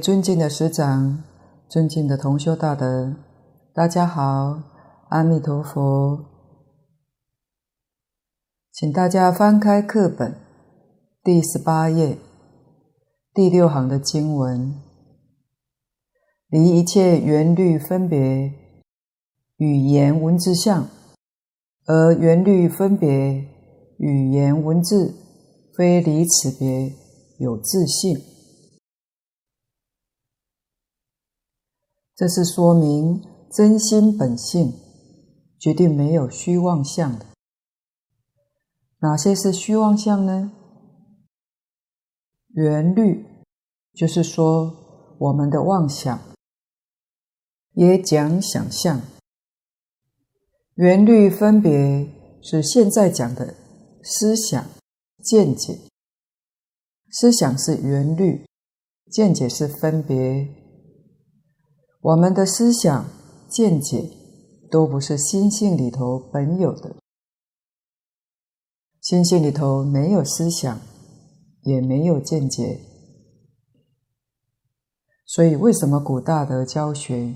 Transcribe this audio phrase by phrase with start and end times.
[0.00, 1.24] 尊敬的师长，
[1.68, 3.16] 尊敬的同修大德，
[3.74, 4.62] 大家好，
[5.08, 6.24] 阿弥陀佛。
[8.72, 10.36] 请大家翻开课本
[11.24, 12.16] 第十八页
[13.34, 14.74] 第六行的经文：
[16.48, 18.52] 离一切缘虑分别
[19.56, 20.86] 语言文字相，
[21.86, 23.44] 而缘虑分别
[23.98, 25.14] 语言文字
[25.76, 26.92] 非离此别
[27.40, 28.16] 有自性。
[32.18, 34.72] 这是说明真心本性
[35.56, 37.24] 决定没有虚妄相的。
[38.98, 40.50] 哪些是虚妄相呢？
[42.48, 43.24] 缘虑，
[43.94, 46.18] 就是说我们的妄想，
[47.74, 49.00] 也讲想象。
[50.74, 52.12] 缘虑分别
[52.42, 53.54] 是现在讲的
[54.02, 54.66] 思想、
[55.22, 55.78] 见解。
[57.12, 58.44] 思想是缘虑，
[59.08, 60.67] 见解是分别。
[62.00, 63.08] 我们的思想
[63.48, 64.08] 见解
[64.70, 66.94] 都不是心性里头本有的，
[69.00, 70.80] 心性里头没有思想，
[71.62, 72.80] 也没有见解。
[75.26, 77.34] 所以，为什么古大德教学，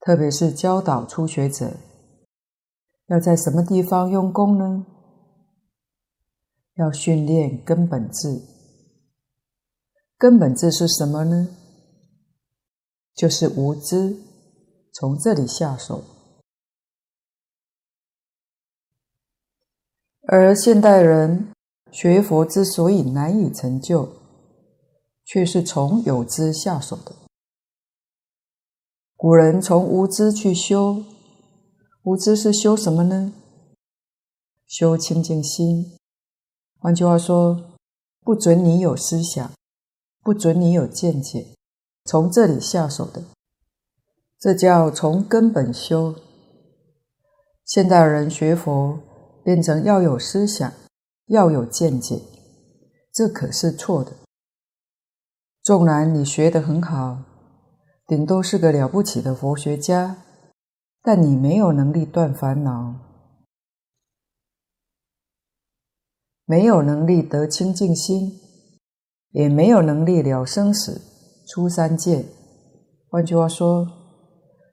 [0.00, 1.76] 特别是教导初学者，
[3.06, 4.84] 要在什么地方用功呢？
[6.74, 8.42] 要训练根本智。
[10.18, 11.48] 根本智是什么呢？
[13.14, 14.16] 就是无知，
[14.92, 16.02] 从这里下手。
[20.26, 21.52] 而现代人
[21.92, 24.08] 学佛之所以难以成就，
[25.24, 27.14] 却是从有知下手的。
[29.16, 31.04] 古人从无知去修，
[32.02, 33.32] 无知是修什么呢？
[34.66, 35.98] 修清净心。
[36.78, 37.78] 换句话说，
[38.20, 39.52] 不准你有思想，
[40.22, 41.53] 不准你有见解。
[42.04, 43.24] 从这里下手的，
[44.38, 46.14] 这叫从根本修。
[47.64, 49.00] 现代人学佛
[49.42, 50.70] 变成要有思想，
[51.28, 52.20] 要有见解，
[53.10, 54.12] 这可是错的。
[55.62, 57.22] 纵然你学得很好，
[58.06, 60.18] 顶多是个了不起的佛学家，
[61.00, 62.96] 但你没有能力断烦恼，
[66.44, 68.38] 没有能力得清净心，
[69.30, 71.13] 也没有能力了生死。
[71.46, 72.24] 出三界，
[73.08, 73.86] 换句话说，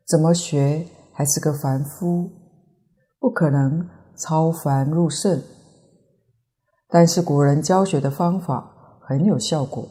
[0.07, 2.29] 怎么学还是个凡夫，
[3.19, 5.41] 不可能超凡入圣。
[6.87, 9.87] 但是古人教学的方法很有效果，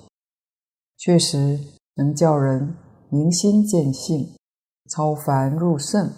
[0.97, 1.59] 确实
[1.97, 2.77] 能叫人
[3.11, 4.37] 明心见性，
[4.91, 6.11] 超凡入圣。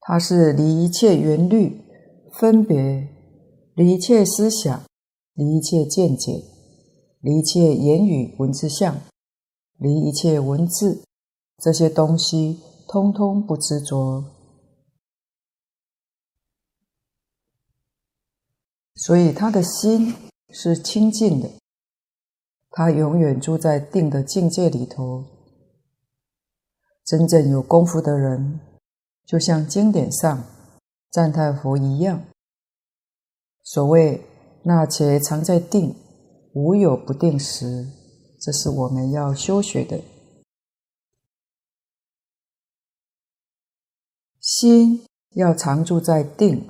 [0.00, 1.84] 它是离一切缘虑
[2.32, 3.08] 分别，
[3.74, 4.82] 离一切思想，
[5.34, 6.57] 离一切见解。
[7.20, 9.00] 离一切言语文字相，
[9.76, 11.02] 离一切文字
[11.58, 14.24] 这些东西，通通不执着。
[18.94, 20.14] 所以他的心
[20.50, 21.50] 是清净的，
[22.70, 25.24] 他永远住在定的境界里头。
[27.04, 28.60] 真正有功夫的人，
[29.24, 30.44] 就像经典上
[31.10, 32.22] 赞叹佛一样，
[33.62, 34.22] 所谓
[34.62, 35.96] 那且常在定。
[36.58, 37.86] 无有不定时，
[38.40, 40.02] 这是我们要修学的。
[44.40, 45.04] 心
[45.36, 46.68] 要常住在定，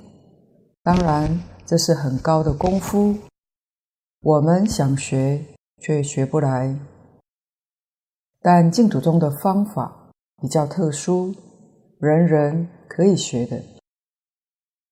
[0.83, 3.17] 当然这是很高的功夫，
[4.19, 5.43] 我们想学
[5.81, 6.79] 却学不来。
[8.41, 11.33] 但净土中的方法比较特殊，
[11.97, 13.59] 人人可以学的。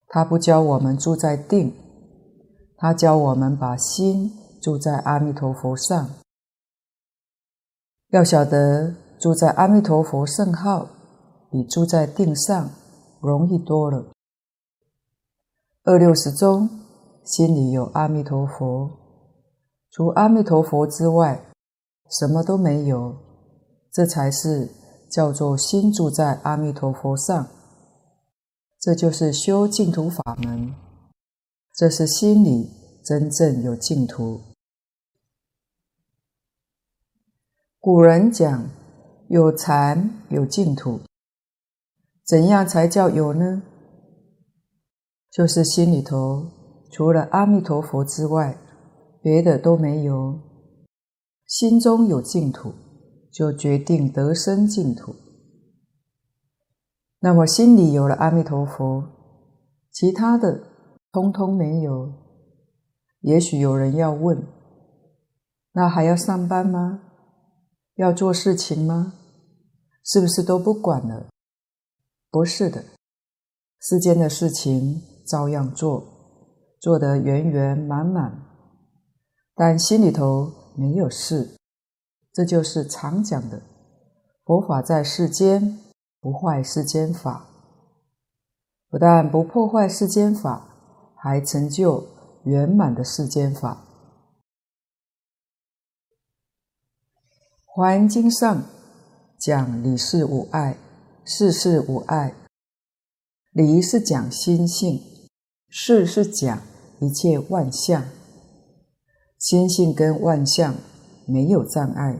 [0.07, 1.71] 他不教我们住在定，
[2.77, 4.46] 他教我们把心。
[4.67, 6.09] 住在阿弥陀佛上，
[8.09, 10.89] 要晓得住在阿弥陀佛圣号，
[11.49, 12.69] 比住在定上
[13.21, 14.11] 容易多了。
[15.85, 16.69] 二六十中，
[17.23, 18.91] 心里有阿弥陀佛，
[19.89, 21.45] 除阿弥陀佛之外，
[22.19, 23.15] 什么都没有，
[23.93, 24.69] 这才是
[25.09, 27.47] 叫做心住在阿弥陀佛上。
[28.81, 30.75] 这就是修净土法门，
[31.73, 32.69] 这是心里
[33.05, 34.41] 真正有净土。
[37.89, 38.69] 古人讲
[39.29, 40.99] 有禅有净土，
[42.25, 43.63] 怎样才叫有呢？
[45.31, 46.45] 就是心里头
[46.91, 48.57] 除了阿弥陀佛之外，
[49.21, 50.37] 别的都没有。
[51.45, 52.73] 心中有净土，
[53.31, 55.15] 就决定得生净土。
[57.21, 59.01] 那么心里有了阿弥陀佛，
[59.91, 60.61] 其他的
[61.13, 62.11] 通通没有。
[63.21, 64.45] 也许有人要问：
[65.71, 67.03] 那还要上班吗？
[67.97, 69.13] 要做事情吗？
[70.03, 71.27] 是不是都不管了？
[72.29, 72.83] 不是的，
[73.79, 76.03] 世间的事情照样做，
[76.79, 78.39] 做得圆圆满满，
[79.55, 81.55] 但心里头没有事。
[82.31, 83.61] 这就是常讲的，
[84.45, 85.79] 佛法在世间，
[86.21, 87.47] 不坏世间法。
[88.89, 92.05] 不但不破坏世间法，还成就
[92.43, 93.83] 圆满的世间法。
[97.77, 98.63] 《华严经》上
[99.37, 100.75] 讲理事无碍，
[101.23, 102.33] 事事无碍。
[103.51, 104.99] 理是讲心性，
[105.69, 106.59] 事是讲
[106.99, 108.03] 一切万象。
[109.37, 110.73] 心性跟万象
[111.27, 112.19] 没有障碍，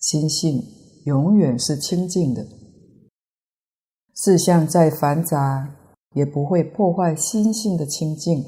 [0.00, 0.60] 心性
[1.04, 2.44] 永远是清净的。
[4.12, 5.72] 事相再繁杂，
[6.16, 8.44] 也不会破坏心性的清净。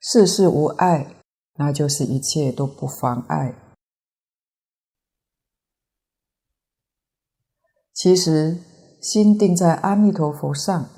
[0.00, 1.16] 事事无碍，
[1.56, 3.54] 那就是一切都不妨碍。
[8.00, 8.56] 其实，
[9.00, 10.88] 心定在阿弥陀佛上，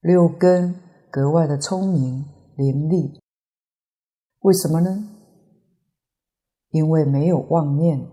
[0.00, 0.76] 六根
[1.10, 2.24] 格外的聪明
[2.56, 3.18] 伶俐。
[4.42, 5.08] 为什么呢？
[6.70, 8.06] 因为没有妄念，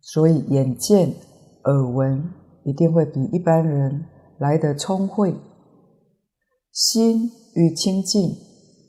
[0.00, 1.14] 所以眼见、
[1.62, 2.28] 耳闻
[2.64, 4.06] 一定会比一般人
[4.40, 5.36] 来得聪慧。
[6.72, 8.36] 心与清净，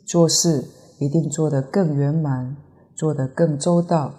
[0.08, 0.66] 做事
[1.00, 2.58] 一定做得更圆满，
[2.96, 4.16] 做得更周到。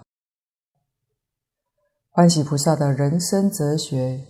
[2.19, 4.25] 欢喜菩萨的人生哲学，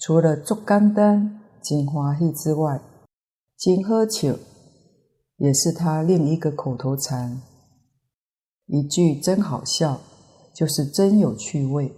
[0.00, 2.82] 除了足简单、真欢喜之外，
[3.56, 4.34] 真好笑
[5.36, 7.40] 也是他另一个口头禅。
[8.66, 10.00] 一句真好笑，
[10.52, 11.94] 就是真有趣味，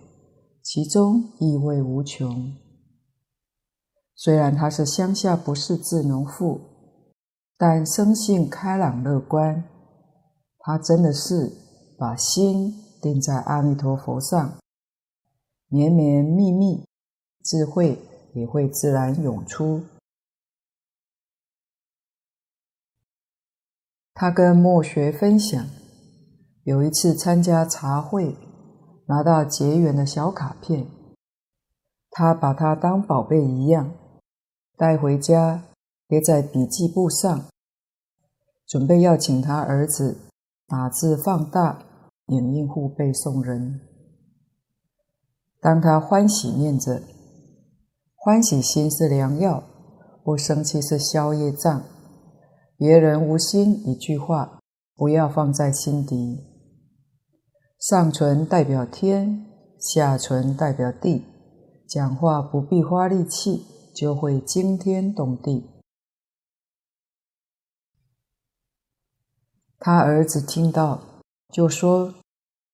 [0.63, 2.53] 其中意味无穷。
[4.15, 6.61] 虽然他是乡下不识字农妇，
[7.57, 9.65] 但生性开朗乐观。
[10.59, 11.51] 他真的是
[11.99, 14.59] 把心定在阿弥陀佛上。
[15.73, 16.87] 绵绵密密，
[17.43, 17.99] 智慧
[18.35, 19.83] 也会自然涌出。
[24.13, 25.67] 他跟末学分享，
[26.65, 28.37] 有一次参加茶会，
[29.07, 30.87] 拿到结缘的小卡片，
[32.11, 33.95] 他把它当宝贝一样
[34.77, 35.65] 带回家，
[36.07, 37.47] 贴在笔记簿上，
[38.67, 40.19] 准备要请他儿子
[40.67, 41.83] 打字放大，
[42.27, 43.81] 影印护背送人。
[45.63, 47.01] 当他欢喜念着，
[48.17, 49.63] 欢喜心是良药，
[50.25, 51.85] 不生气是消业障。
[52.77, 54.59] 别人无心一句话，
[54.97, 56.41] 不要放在心底。
[57.79, 59.47] 上唇代表天，
[59.79, 61.25] 下唇代表地，
[61.87, 63.65] 讲话不必花力气，
[63.95, 65.71] 就会惊天动地。
[69.79, 72.13] 他儿子听到，就说：“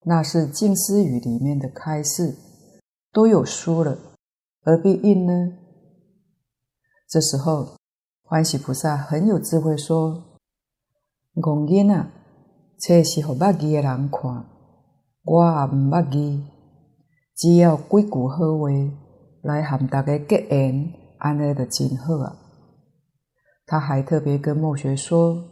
[0.04, 2.34] 那是静思语里面的开示。”
[3.18, 3.98] 都有书了，
[4.62, 5.32] 何必印呢？
[7.08, 7.70] 这时候，
[8.22, 10.38] 欢喜菩萨很有智慧说
[11.42, 12.12] ：“公囝啊，
[12.78, 14.44] 册是给捌字的人看，
[15.24, 16.44] 我也唔捌字，
[17.34, 18.70] 只要几句好话
[19.42, 22.36] 来和大家结缘，安尼就真好啊。”
[23.66, 25.42] 他还特别跟末学说，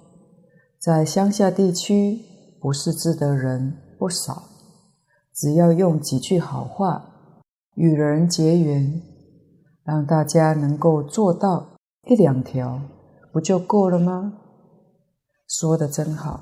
[0.78, 2.20] 在乡下地区
[2.60, 4.44] 不识字的人不少，
[5.34, 7.14] 只要用几句好话。
[7.76, 9.02] 与人结缘，
[9.84, 11.78] 让大家能够做到
[12.08, 12.80] 一两条，
[13.32, 14.32] 不就够了吗？
[15.46, 16.40] 说得真好，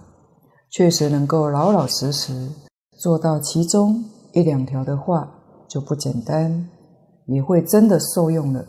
[0.70, 2.50] 确实能够老老实实
[2.98, 5.28] 做到其中一两条的话，
[5.68, 6.70] 就不简单，
[7.26, 8.66] 也会真的受用了。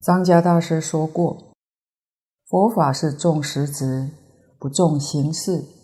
[0.00, 1.54] 张家大师说过，
[2.46, 4.10] 佛法是重实质，
[4.58, 5.77] 不重形式。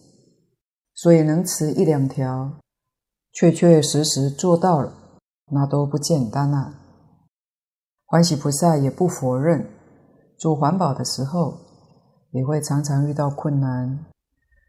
[0.94, 2.60] 所以能持一两条，
[3.32, 4.92] 确确实实做到了，
[5.50, 6.80] 那都不简单啊。
[8.06, 9.66] 欢喜菩萨也不否认，
[10.38, 11.58] 做环保的时候
[12.30, 14.06] 也会常常遇到困难，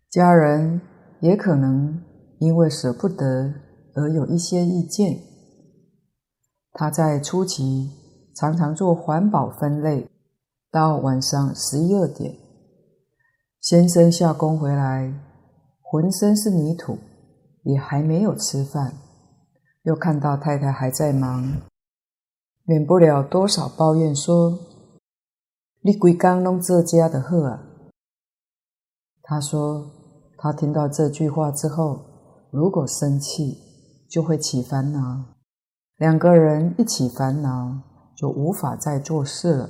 [0.09, 0.81] 家人
[1.19, 2.03] 也可能
[2.39, 3.53] 因为舍不得
[3.93, 5.19] 而有一些意见。
[6.73, 7.91] 他在初期
[8.35, 10.09] 常常做环保分类，
[10.71, 12.35] 到晚上十一二点，
[13.61, 15.13] 先生下工回来。
[15.87, 16.97] 浑身是泥土，
[17.63, 18.95] 也还没有吃饭，
[19.83, 21.61] 又看到太太还在忙，
[22.63, 24.57] 免不了多少抱怨说
[25.81, 27.63] ：“你规工拢做家的好啊。”
[29.21, 29.91] 他说
[30.37, 31.99] ：“他听到这句话之后，
[32.51, 33.59] 如果生气，
[34.09, 35.35] 就会起烦恼，
[35.97, 37.79] 两个人一起烦恼，
[38.17, 39.69] 就无法再做事了，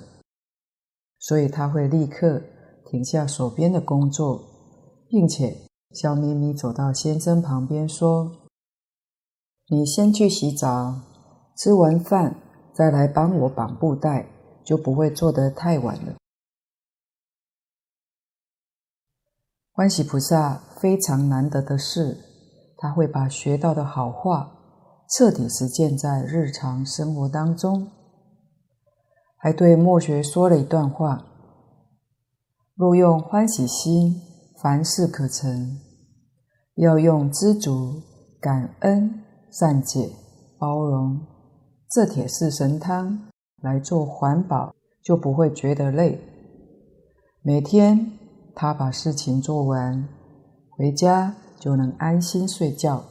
[1.20, 2.42] 所以他会立刻
[2.86, 4.42] 停下手边的工作，
[5.10, 5.65] 并且
[5.96, 8.50] 笑眯眯走到先生旁边说
[9.72, 11.00] ：“你先去洗澡，
[11.56, 12.36] 吃完饭
[12.74, 14.28] 再来帮我绑布袋，
[14.66, 16.16] 就不会做得太晚了。”
[19.72, 22.18] 欢喜菩萨非常难得的是，
[22.78, 24.52] 他会把学到的好话
[25.10, 27.90] 彻底实践在日常生活当中，
[29.38, 31.26] 还对末学说了一段话：
[32.76, 34.22] 若用欢喜心，
[34.62, 35.78] 凡事可成；
[36.76, 38.02] 要用知足、
[38.40, 40.10] 感恩、善解、
[40.58, 41.20] 包容
[41.90, 43.30] 这铁四神汤
[43.62, 46.20] 来做环保，就不会觉得累。
[47.42, 48.20] 每天。
[48.58, 50.08] 他把事情做完，
[50.70, 53.04] 回家就能安心睡觉，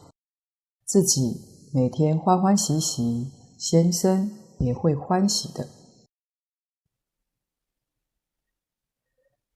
[0.86, 5.68] 自己每天欢欢喜喜，先生也会欢喜的。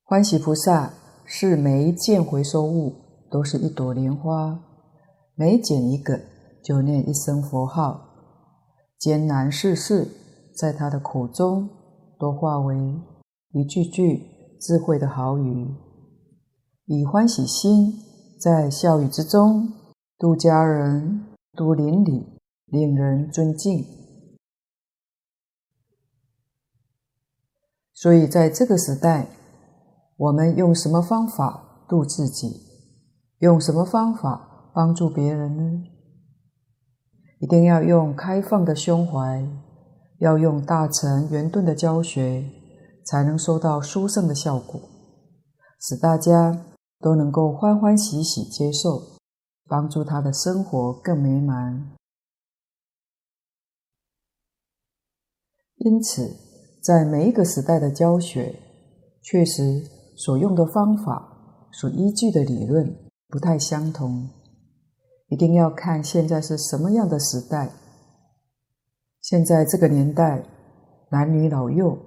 [0.03, 0.93] 欢喜菩萨
[1.25, 2.93] 是每一件回收物
[3.31, 4.61] 都是一朵莲花，
[5.35, 6.21] 每捡一个
[6.65, 8.01] 就念一声佛号，
[8.99, 10.09] 艰难世事
[10.57, 11.69] 在他的口中
[12.19, 13.01] 都化为
[13.53, 14.37] 一句句。
[14.61, 15.73] 智慧的好语，
[16.87, 17.95] 以欢喜心
[18.41, 19.73] 在笑语之中
[20.19, 23.85] 度家人、度邻里，令人尊敬。
[27.95, 29.29] 所以，在这个时代，
[30.17, 32.68] 我们用什么方法度自己？
[33.39, 35.85] 用什么方法帮助别人呢？
[37.41, 39.47] 一定要用开放的胸怀，
[40.19, 42.55] 要用大乘圆顿的教学。
[43.11, 44.79] 才能收到殊胜的效果，
[45.81, 46.67] 使大家
[47.01, 49.01] 都能够欢欢喜喜接受，
[49.67, 51.97] 帮助他的生活更美满。
[55.77, 56.37] 因此，
[56.83, 58.61] 在每一个时代的教学，
[59.23, 59.83] 确实
[60.15, 62.95] 所用的方法、所依据的理论
[63.31, 64.31] 不太相同，
[65.29, 67.71] 一定要看现在是什么样的时代。
[69.21, 70.45] 现在这个年代，
[71.11, 71.99] 男女老幼。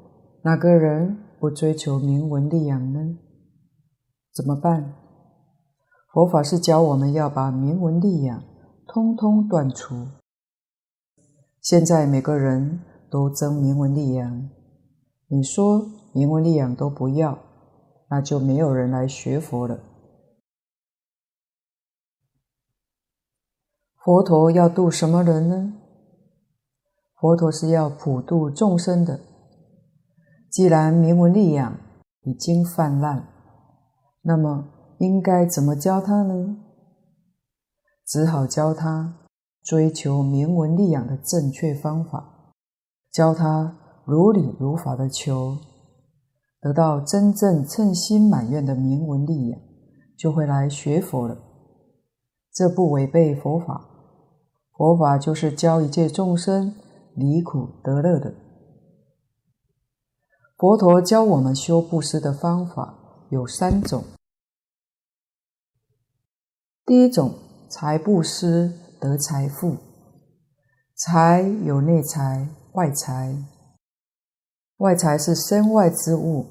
[0.44, 3.20] 哪个人不追求名闻利养呢？
[4.34, 4.96] 怎么办？
[6.12, 8.44] 佛法是教我们要把名闻利养
[8.88, 10.08] 通通断除。
[11.62, 14.50] 现在每个人都争名闻利养，
[15.28, 17.38] 你说名闻利养都不要，
[18.10, 19.91] 那就没有人来学佛了。
[24.04, 25.74] 佛陀要度什么人呢？
[27.20, 29.20] 佛陀是要普度众生的。
[30.50, 31.78] 既然名闻利养
[32.24, 33.28] 已经泛滥，
[34.24, 34.68] 那么
[34.98, 36.58] 应该怎么教他呢？
[38.04, 39.20] 只好教他
[39.62, 42.56] 追求名闻利养的正确方法，
[43.12, 45.60] 教他如理如法的求，
[46.60, 49.60] 得到真正称心满愿的名闻利养，
[50.18, 51.38] 就会来学佛了。
[52.52, 53.90] 这不违背佛法，
[54.82, 56.74] 佛法就是教一切众生
[57.14, 58.34] 离苦得乐的。
[60.58, 64.04] 佛陀教我们修布施的方法有三种。
[66.84, 67.36] 第一种，
[67.70, 69.78] 财布施得财富。
[70.96, 73.38] 财有内财、外财。
[74.78, 76.48] 外财是身外之物，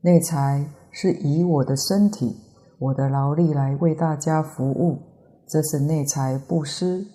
[0.00, 2.34] 内财是以我的身体、
[2.78, 5.02] 我的劳力来为大家服务，
[5.46, 7.06] 这是内财布施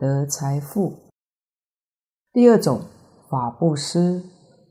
[0.00, 0.94] 得财富。
[2.32, 2.80] 第二种，
[3.28, 4.24] 法布施。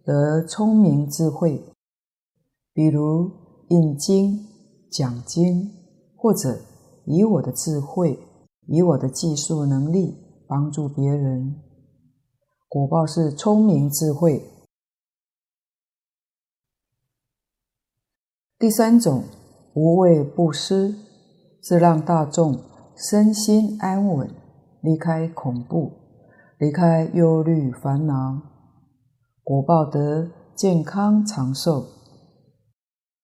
[0.05, 1.63] 得聪明智慧，
[2.73, 3.29] 比如
[3.67, 4.39] 印经、
[4.91, 5.69] 讲经，
[6.15, 6.61] 或者
[7.05, 8.19] 以我的智慧、
[8.65, 10.17] 以我的技术能力
[10.47, 11.61] 帮助别人，
[12.67, 14.43] 果报是聪明智慧。
[18.57, 19.25] 第三种
[19.75, 20.95] 无畏布施，
[21.61, 22.63] 是让大众
[22.95, 24.27] 身心安稳，
[24.81, 25.91] 离开恐怖，
[26.57, 28.41] 离开忧虑烦恼。
[29.43, 31.85] 果报得健康长寿，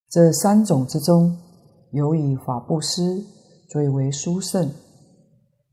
[0.10, 1.38] 这三种之中，
[1.92, 3.24] 尤以法布施
[3.70, 4.72] 最为殊胜，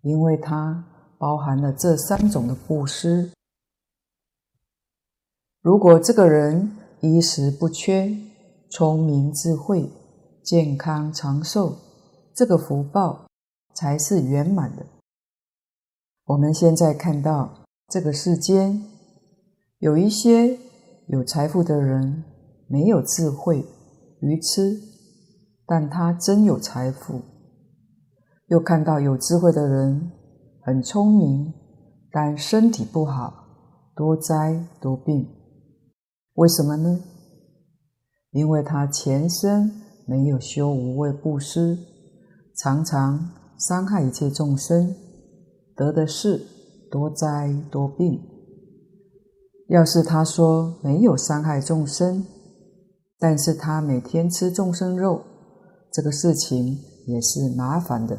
[0.02, 0.84] 因为它
[1.18, 3.32] 包含了这三种的布施。
[5.62, 8.14] 如果这个人衣食不缺，
[8.70, 9.88] 聪明智慧，
[10.44, 11.76] 健康长寿，
[12.34, 13.26] 这个福报
[13.74, 14.84] 才是圆满的。
[16.26, 18.84] 我们现在看到这个世间。
[19.78, 20.56] 有一些
[21.08, 22.22] 有财富的人
[22.68, 23.66] 没有智慧，
[24.20, 24.80] 愚痴，
[25.66, 27.20] 但他真有财富；
[28.46, 30.12] 又看到有智慧的人
[30.60, 31.52] 很聪明，
[32.12, 33.34] 但身体不好，
[33.96, 35.28] 多灾多病。
[36.34, 37.00] 为什么呢？
[38.30, 39.68] 因为他前生
[40.06, 41.76] 没有修无畏布施，
[42.56, 44.94] 常常伤害一切众生，
[45.76, 46.46] 得的是
[46.90, 48.20] 多灾多病。
[49.68, 52.26] 要是他说没有伤害众生，
[53.18, 55.22] 但是他每天吃众生肉，
[55.90, 58.18] 这个事情也是麻烦的。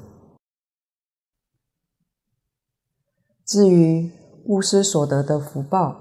[3.45, 4.09] 至于
[4.47, 5.97] 布施所得的福报，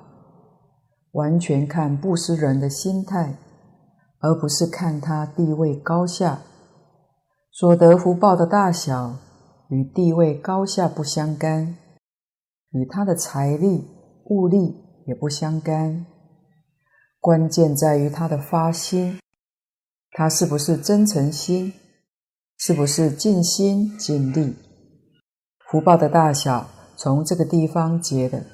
[1.10, 3.36] 完全看布施人的心态，
[4.20, 6.40] 而不是看他地位高下。
[7.50, 9.16] 所得福报的大小
[9.72, 11.78] 与地位高下不相干，
[12.72, 13.88] 与他的财力
[14.26, 16.04] 物力也不相干。
[17.18, 19.18] 关键在于他的发心，
[20.10, 21.72] 他是不是真诚心，
[22.58, 24.54] 是不是尽心尽力。
[25.70, 28.44] 福报的大小从这个地方结的，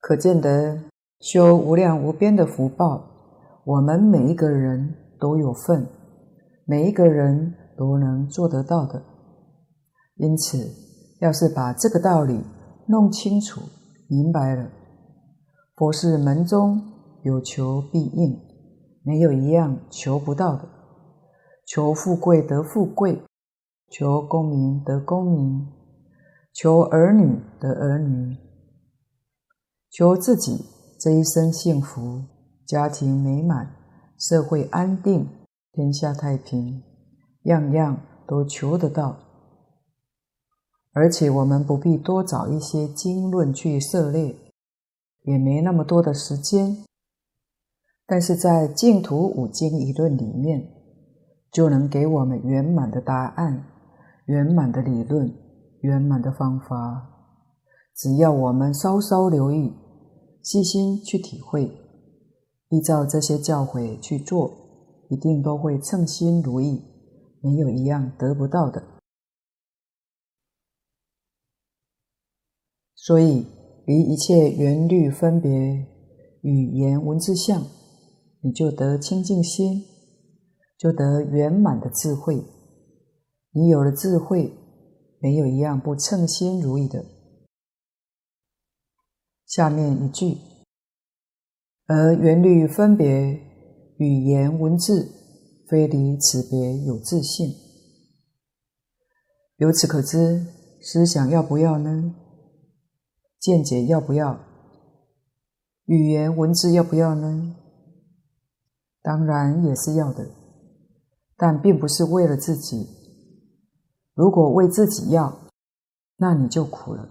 [0.00, 0.80] 可见得。
[1.18, 3.02] 修无量无边的福报，
[3.64, 5.88] 我们每一个人都有份，
[6.66, 9.02] 每一个人都能做得到的。
[10.16, 10.70] 因此，
[11.20, 12.42] 要是把这个道理
[12.88, 13.60] 弄清楚、
[14.08, 14.70] 明白了，
[15.74, 16.82] 佛是门中
[17.22, 18.40] 有求必应，
[19.02, 20.68] 没有一样求不到的。
[21.66, 23.22] 求富贵得富贵，
[23.90, 25.66] 求功名得功名，
[26.52, 28.36] 求儿女得儿女，
[29.90, 30.64] 求自己。
[30.98, 32.22] 这一生幸福，
[32.64, 33.70] 家庭美满，
[34.18, 35.28] 社会安定，
[35.72, 36.82] 天下太平，
[37.42, 39.14] 样样都求得到。
[40.96, 44.34] 而且我们不必多找一些经论去涉猎，
[45.24, 46.74] 也没那么多的时间。
[48.06, 50.66] 但是在净土五经一论里面，
[51.52, 53.66] 就能给我们圆满的答案、
[54.24, 55.30] 圆满的理论、
[55.82, 57.12] 圆满的方法。
[57.94, 59.74] 只要我们稍稍留意。
[60.42, 61.70] 细心去体会，
[62.70, 64.50] 依照这些教诲去做，
[65.10, 66.82] 一定都会称心如意，
[67.42, 68.95] 没有一样得不到的。
[73.06, 73.46] 所以，
[73.84, 75.52] 离一切缘虑分别、
[76.42, 77.64] 语言文字相，
[78.40, 79.84] 你就得清净心，
[80.76, 82.42] 就得圆满的智慧。
[83.52, 84.52] 你有了智慧，
[85.20, 87.04] 没有一样不称心如意的。
[89.46, 90.38] 下面一句，
[91.86, 93.40] 而缘虑分别、
[93.98, 95.12] 语言文字，
[95.68, 97.54] 非离此别有自性。
[99.58, 100.44] 由此可知，
[100.80, 102.16] 思想要不要呢？
[103.46, 104.40] 见解要不要？
[105.84, 107.54] 语言文字要不要呢？
[109.00, 110.28] 当然也是要的，
[111.36, 112.88] 但并不是为了自己。
[114.14, 115.32] 如果为自己要，
[116.16, 117.10] 那你就苦了。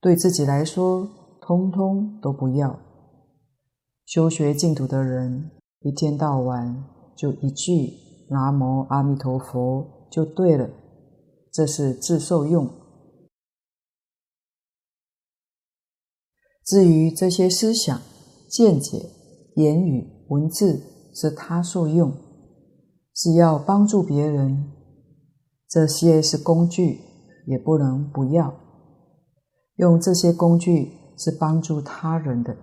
[0.00, 1.08] 对自己来说，
[1.40, 2.76] 通通都不要。
[4.04, 7.94] 修学净土的人，一天到晚就一句
[8.30, 10.68] “南无阿弥陀佛”就对了，
[11.52, 12.68] 这是自受用。
[16.70, 18.00] 至于这些思想、
[18.48, 19.10] 见解、
[19.56, 20.80] 言语、文字，
[21.12, 22.12] 是他受用，
[23.12, 24.70] 是要帮助别人，
[25.68, 27.00] 这些是工具，
[27.48, 28.54] 也不能不要。
[29.78, 30.92] 用这些工具。
[31.22, 32.56] 是帮助他人的，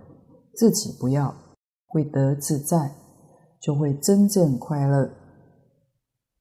[0.56, 1.32] 自己不要，
[1.86, 2.92] 会得自在，
[3.62, 5.08] 就会真正快乐。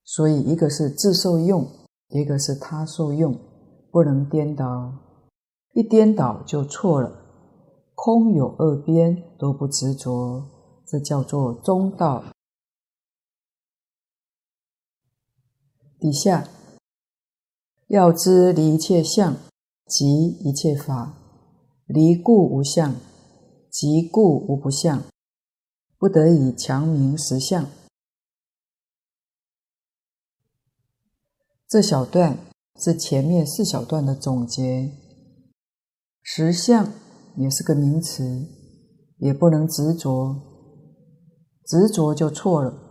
[0.02, 1.68] 所以，一个是自受用，
[2.08, 3.38] 一个是他受用，
[3.92, 4.94] 不能颠倒。
[5.74, 7.12] 一颠倒就错了。
[7.96, 10.44] 空有二边都不执着，
[10.86, 12.24] 这叫做中道。
[15.98, 16.46] 底下
[17.88, 19.34] 要知离一切相，
[19.86, 21.14] 即一切法。
[21.86, 22.94] 离故无相，
[23.70, 25.02] 即故无不相，
[25.96, 27.66] 不得已强名实相。
[31.66, 32.38] 这小段
[32.78, 34.92] 是前面四小段的总结。
[36.22, 36.92] 实相
[37.36, 38.46] 也是个名词，
[39.18, 40.34] 也不能执着，
[41.64, 42.82] 执着就错了。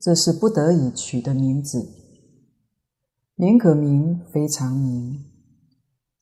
[0.00, 1.84] 这是不得已取的名字，
[3.34, 5.24] 名可名，非常名，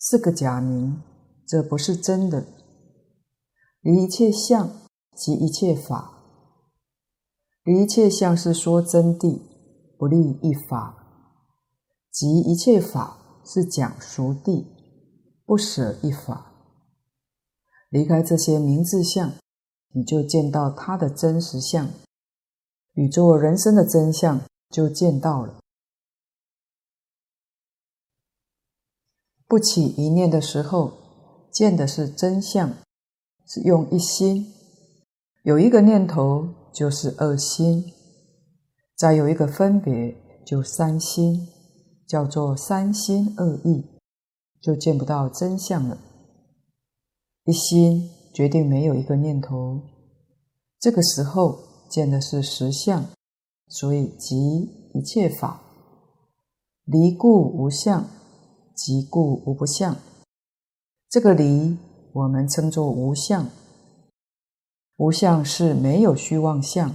[0.01, 1.03] 是个假名。
[1.47, 2.47] 这不是真的。
[3.83, 4.71] 离一切相，
[5.15, 6.13] 即一切法。
[7.65, 9.43] 离一切相是说真谛，
[9.99, 10.95] 不立一法；
[12.11, 14.65] 即一切法是讲熟谛，
[15.45, 16.54] 不舍一法。
[17.95, 19.35] 离开这些名字相，
[19.93, 21.89] 你就见到它的真实相，
[22.95, 25.61] 宇宙人生的真相就见到了。
[29.47, 31.05] 不起一念的时候。
[31.53, 32.75] 见的是真相，
[33.47, 34.53] 是用一心，
[35.45, 37.93] 有一个念头就是二心，
[38.97, 41.47] 再有一个分别，就三心，
[42.09, 43.85] 叫做三心二意，
[44.61, 45.97] 就见不到真相了。
[47.47, 49.83] 一心决定没有一个念头，
[50.81, 51.59] 这个时候
[51.91, 53.05] 见的是实相，
[53.69, 54.35] 所以即
[54.95, 55.61] 一切法。
[56.87, 58.07] 离故无相，
[58.75, 59.95] 即故无不相。
[61.11, 61.77] 这个离，
[62.15, 63.47] 我们称作无相。
[64.97, 66.95] 无相是没有虚妄相，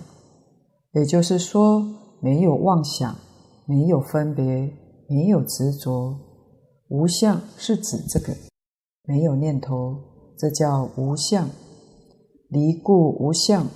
[0.94, 1.86] 也就是说，
[2.22, 3.16] 没有妄想，
[3.68, 4.74] 没有分别，
[5.08, 6.18] 没有执着。
[6.88, 8.36] 无相是指这个，
[9.04, 9.96] 没有念头，
[10.40, 11.50] 这叫无相。
[12.48, 13.68] 离故无相，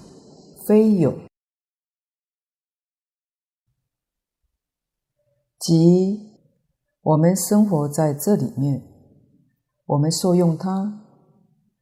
[0.65, 1.13] 非有。
[5.60, 6.38] 即
[7.02, 8.82] 我们生活在这里面，
[9.88, 11.02] 我们受用它，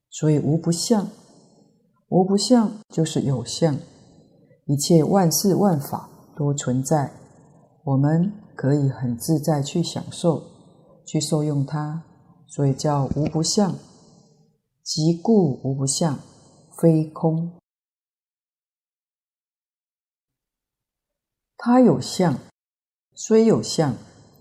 [0.10, 1.08] 所以无不相。
[2.10, 3.78] 无不相就是有相，
[4.66, 7.14] 一切万事万法都存在，
[7.84, 10.42] 我们可以很自在去享受，
[11.06, 12.04] 去受用它，
[12.48, 13.76] 所以叫无不相。
[14.84, 16.20] 即故无不相，
[16.78, 17.60] 非空。
[21.56, 22.38] 它有相。
[23.14, 23.96] 虽有相，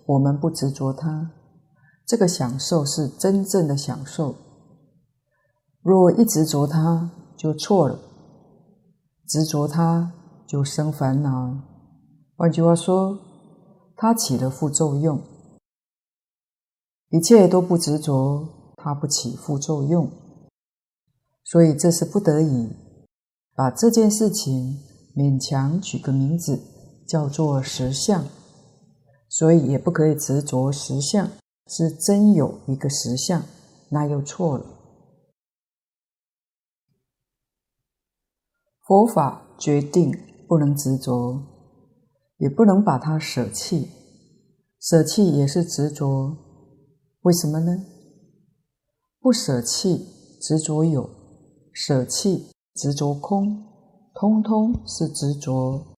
[0.06, 1.32] 我们不执着它，
[2.06, 4.34] 这个享受是真正的享受。
[5.82, 7.98] 若一执着它，就错了，
[9.28, 10.12] 执着它
[10.46, 11.54] 就生烦恼。
[12.36, 13.18] 换句话说，
[13.96, 15.20] 它起了副作用。
[17.10, 20.10] 一切都不执着，它不起副作用。
[21.50, 22.68] 所以这是不得已，
[23.56, 24.78] 把这件事情
[25.16, 26.60] 勉强取个名字，
[27.08, 28.24] 叫做实相。
[29.28, 31.28] 所以也不可以执着实相，
[31.66, 33.42] 是真有一个实相，
[33.88, 34.64] 那又错了。
[38.86, 41.42] 佛法决定不能执着，
[42.38, 43.88] 也不能把它舍弃，
[44.78, 46.36] 舍弃也是执着。
[47.22, 47.84] 为什么呢？
[49.18, 50.06] 不舍弃
[50.40, 51.10] 执着有，
[51.72, 53.64] 舍弃执着空，
[54.14, 55.94] 通通是执着。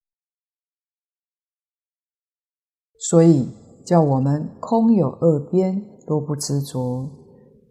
[2.98, 3.48] 所以
[3.84, 7.10] 叫我们空有二边都不执着，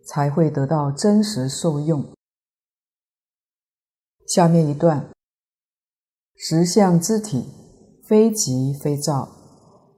[0.05, 2.05] 才会得到真实受用。
[4.27, 5.09] 下面一段：
[6.35, 7.45] 实相之体，
[8.03, 9.29] 非即非照，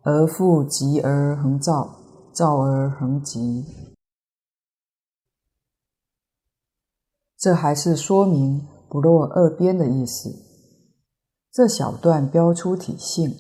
[0.04, 2.00] 而复即而恒照，
[2.34, 3.66] 照而恒即。
[7.44, 10.34] 这还是说明不落二边的意思。
[11.52, 13.36] 这小段标出体性。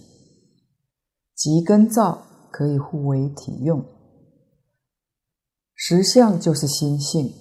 [1.33, 3.81] 即跟照可以互为体用，
[5.73, 7.33] 实相就是心性，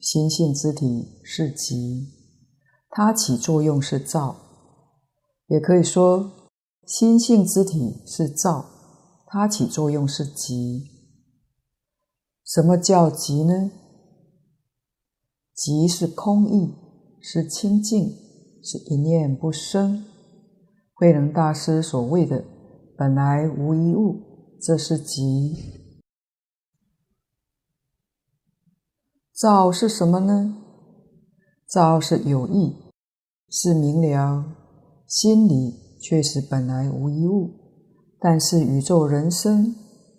[0.00, 2.08] 心性之体是即，
[2.88, 4.34] 它起作用是照，
[5.48, 6.48] 也可以说
[6.86, 8.64] 心性之体是照，
[9.26, 10.86] 它起作用是即。
[12.46, 13.70] 什么叫即呢？
[15.58, 16.72] 即是空意，
[17.20, 18.14] 是清净，
[18.62, 20.04] 是一念不生。
[20.94, 22.44] 慧能大师所谓的。
[22.96, 24.20] 本来无一物，
[24.62, 25.56] 这是即。
[29.34, 30.56] 照是什么呢？
[31.68, 32.76] 照是有意，
[33.48, 34.44] 是明了，
[35.08, 37.50] 心里确实本来无一物，
[38.20, 39.74] 但是宇宙人生、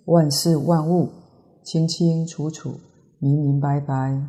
[0.05, 1.09] 万事万物
[1.63, 2.75] 清清楚楚、
[3.19, 4.21] 明明白白，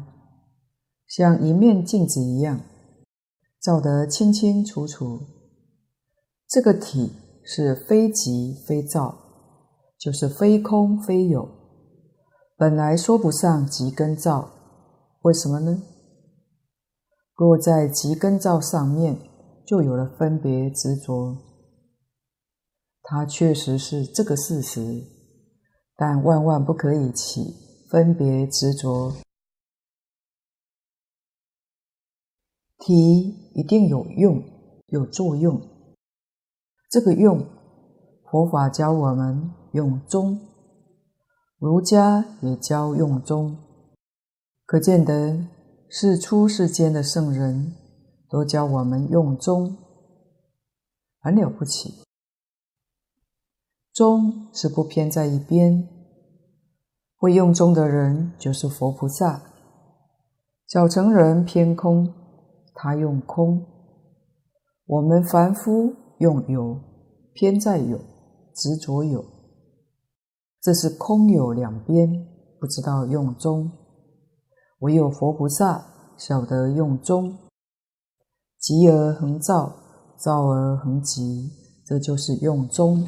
[1.11, 2.62] 像一面镜子一样，
[3.61, 5.20] 照得清清楚楚。
[6.49, 7.12] 这个体。
[7.42, 9.18] 是非即非照，
[9.99, 11.49] 就是非空非有，
[12.57, 14.51] 本来说不上即跟照，
[15.23, 15.83] 为什么呢？
[17.35, 19.18] 若在即跟照上面
[19.66, 21.38] 就有了分别执着，
[23.03, 25.03] 它确实是这个事实，
[25.96, 27.57] 但万万不可以起
[27.90, 29.14] 分别执着。
[32.81, 34.43] 提一定有用，
[34.87, 35.61] 有作用。
[36.90, 37.47] 这个用，
[38.25, 40.40] 佛法教我们用中，
[41.59, 43.59] 儒家也教用中，
[44.64, 45.47] 可见得
[45.90, 47.75] 是出世间的圣人
[48.31, 49.77] 都教我们用中，
[51.21, 52.03] 很了不起。
[53.93, 55.87] 中是不偏在一边，
[57.14, 59.43] 会用中的人就是佛菩萨。
[60.66, 62.14] 小乘人偏空，
[62.83, 63.66] 他用空，
[64.87, 65.95] 我们凡夫。
[66.21, 66.79] 用有
[67.33, 67.99] 偏在有
[68.55, 69.25] 执着有，
[70.61, 72.07] 这是空有两边，
[72.61, 73.73] 不知道用中。
[74.81, 77.38] 唯有佛菩萨晓得用中，
[78.59, 79.75] 即而恒照，
[80.19, 81.51] 照而恒寂，
[81.87, 83.07] 这就是用中；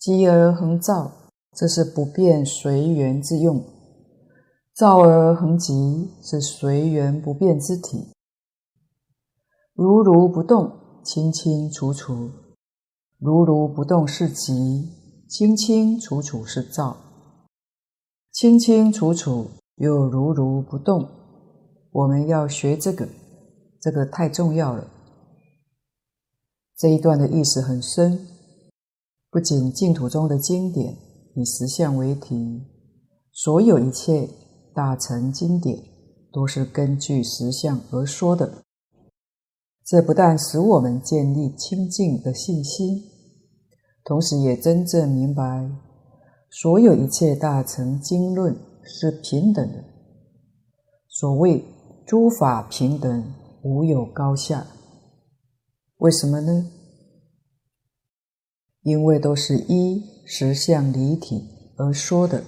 [0.00, 1.10] 寂而恒照，
[1.52, 3.58] 这是不变随缘之用；
[4.74, 8.08] 照而恒寂，是随缘不变之体。
[9.72, 12.28] 如如不动，清清楚楚；
[13.20, 14.88] 如如不动是寂，
[15.28, 16.96] 清清楚楚是照。
[18.32, 21.08] 清清楚楚又如如不动，
[21.92, 23.08] 我们要学这个，
[23.80, 24.90] 这个太重要了。
[26.76, 28.26] 这一段的意思很深，
[29.30, 30.96] 不仅净土中的经典
[31.36, 32.66] 以实相为题，
[33.30, 34.28] 所有一切
[34.74, 35.78] 大乘经典
[36.32, 38.64] 都是根据实相而说的。
[39.84, 43.04] 这不但使我们建立清净的信心，
[44.02, 45.70] 同时也真正明白。
[46.50, 49.84] 所有一切大乘经论是平等的。
[51.08, 51.64] 所谓
[52.06, 53.32] 诸法平等，
[53.62, 54.66] 无有高下。
[55.98, 56.70] 为什么呢？
[58.82, 62.44] 因为都是依实相离体而说的。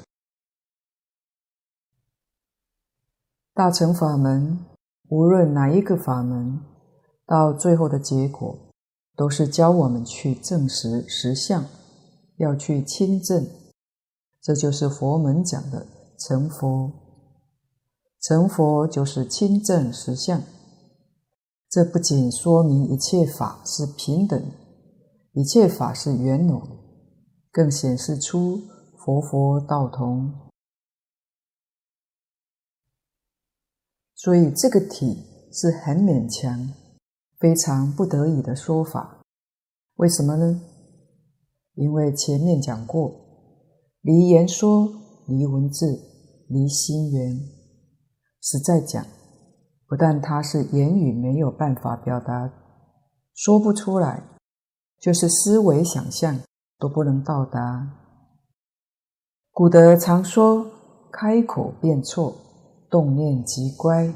[3.57, 4.59] 大乘法门，
[5.09, 6.61] 无论哪一个法门，
[7.25, 8.55] 到最后的结果，
[9.17, 11.65] 都是教我们去证实实相，
[12.37, 13.47] 要去亲证。
[14.43, 15.87] 这就是佛门讲的
[16.19, 16.93] 成佛，
[18.21, 20.43] 成佛就是亲证实相。
[21.71, 24.39] 这不仅说明一切法是平等，
[25.33, 26.61] 一切法是圆融，
[27.51, 28.61] 更显示出
[28.99, 30.46] 佛佛道同。
[34.27, 36.73] 所以这个体是很勉强、
[37.39, 39.21] 非常不得已的说法。
[39.99, 40.63] 为什么呢？
[41.75, 43.09] 因为前面讲过。
[44.03, 44.93] 离言说，
[45.29, 45.87] 离文字，
[46.49, 47.39] 离心缘。
[48.43, 49.07] 实在讲，
[49.87, 52.53] 不但它是言语没有办法表达，
[53.33, 54.25] 说不出来，
[54.99, 56.41] 就是思维想象
[56.81, 57.97] 都不能到达。
[59.53, 60.67] 古德常说
[61.15, 62.37] ：“开口便错，
[62.97, 64.11] 动念即乖。”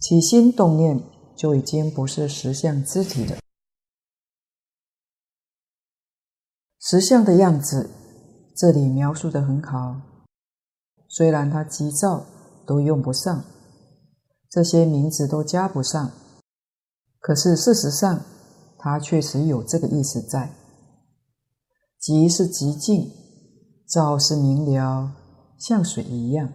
[0.00, 1.02] 起心动念
[1.36, 3.36] 就已经不是实相之体了。
[6.80, 7.90] 实相的样子。
[8.56, 10.00] 这里描述得很好，
[11.08, 12.24] 虽然他急躁
[12.64, 13.44] 都用不上，
[14.48, 16.12] 这些名字都加不上，
[17.18, 18.24] 可是事实上，
[18.78, 20.54] 他确实有这个意思在。
[21.98, 23.10] 急是急静，
[23.88, 25.16] 照是明了，
[25.58, 26.52] 像水一样。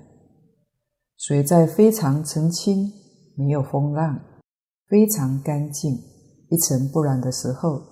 [1.19, 2.91] 水在非常澄清、
[3.35, 4.19] 没有风浪、
[4.87, 5.93] 非常干净、
[6.49, 7.83] 一尘不染的时候，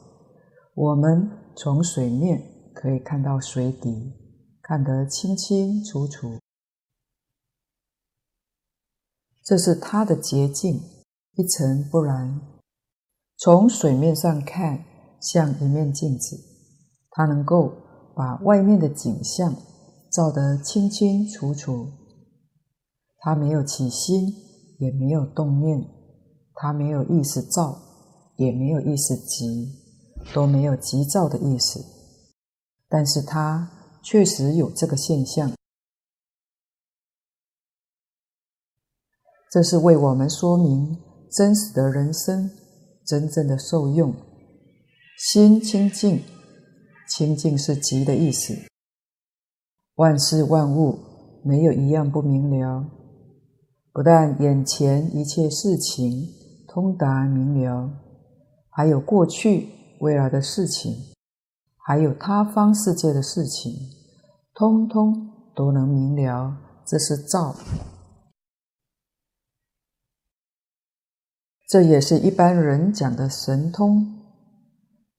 [0.73, 2.55] 我们从水面。
[2.79, 4.13] 可以看到水底，
[4.61, 6.37] 看得清清楚楚。
[9.43, 10.79] 这是它的洁净，
[11.33, 12.39] 一尘不染。
[13.35, 14.85] 从水面上看，
[15.19, 16.37] 像一面镜子，
[17.09, 17.73] 它能够
[18.15, 19.55] 把外面的景象
[20.11, 21.87] 照得清清楚楚。
[23.19, 24.33] 他没有起心，
[24.79, 25.83] 也没有动念，
[26.53, 27.77] 他没有意识躁，
[28.37, 29.71] 也没有意识急，
[30.33, 31.83] 都没有急躁的意思。
[32.87, 35.51] 但是他确实有这个现象，
[39.51, 40.97] 这是为我们说明
[41.31, 42.49] 真实的人生
[43.05, 44.13] 真正的受用。
[45.17, 46.23] 心清净，
[47.09, 48.55] 清净是寂的意思。
[49.95, 50.99] 万事万物
[51.43, 52.85] 没有一样不明了，
[53.97, 56.29] 不但眼前一切事情
[56.67, 57.89] 通达明了，
[58.69, 59.69] 还有过去
[60.01, 60.93] 未来的事情。
[61.83, 63.73] 还有他方世界的事情，
[64.53, 66.55] 通通都能明了，
[66.85, 67.55] 这是照。
[71.67, 74.05] 这也是一般人讲的神通。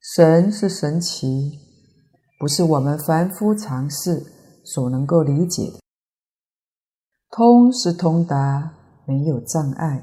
[0.00, 1.58] 神是神奇，
[2.38, 4.24] 不是我们凡夫常识
[4.64, 5.80] 所能够理解的。
[7.30, 8.72] 通是通达，
[9.06, 10.02] 没有障碍，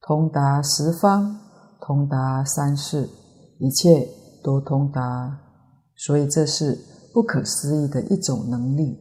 [0.00, 1.38] 通达十方，
[1.80, 3.08] 通达三世，
[3.58, 4.08] 一切
[4.42, 5.40] 都通达。
[5.96, 6.76] 所以这是
[7.12, 8.98] 不可思议的一种能力。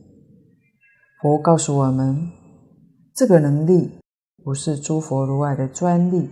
[1.22, 2.32] 佛告诉我们，
[3.16, 3.90] 这个能力
[4.44, 6.30] 不是诸佛如来的专利，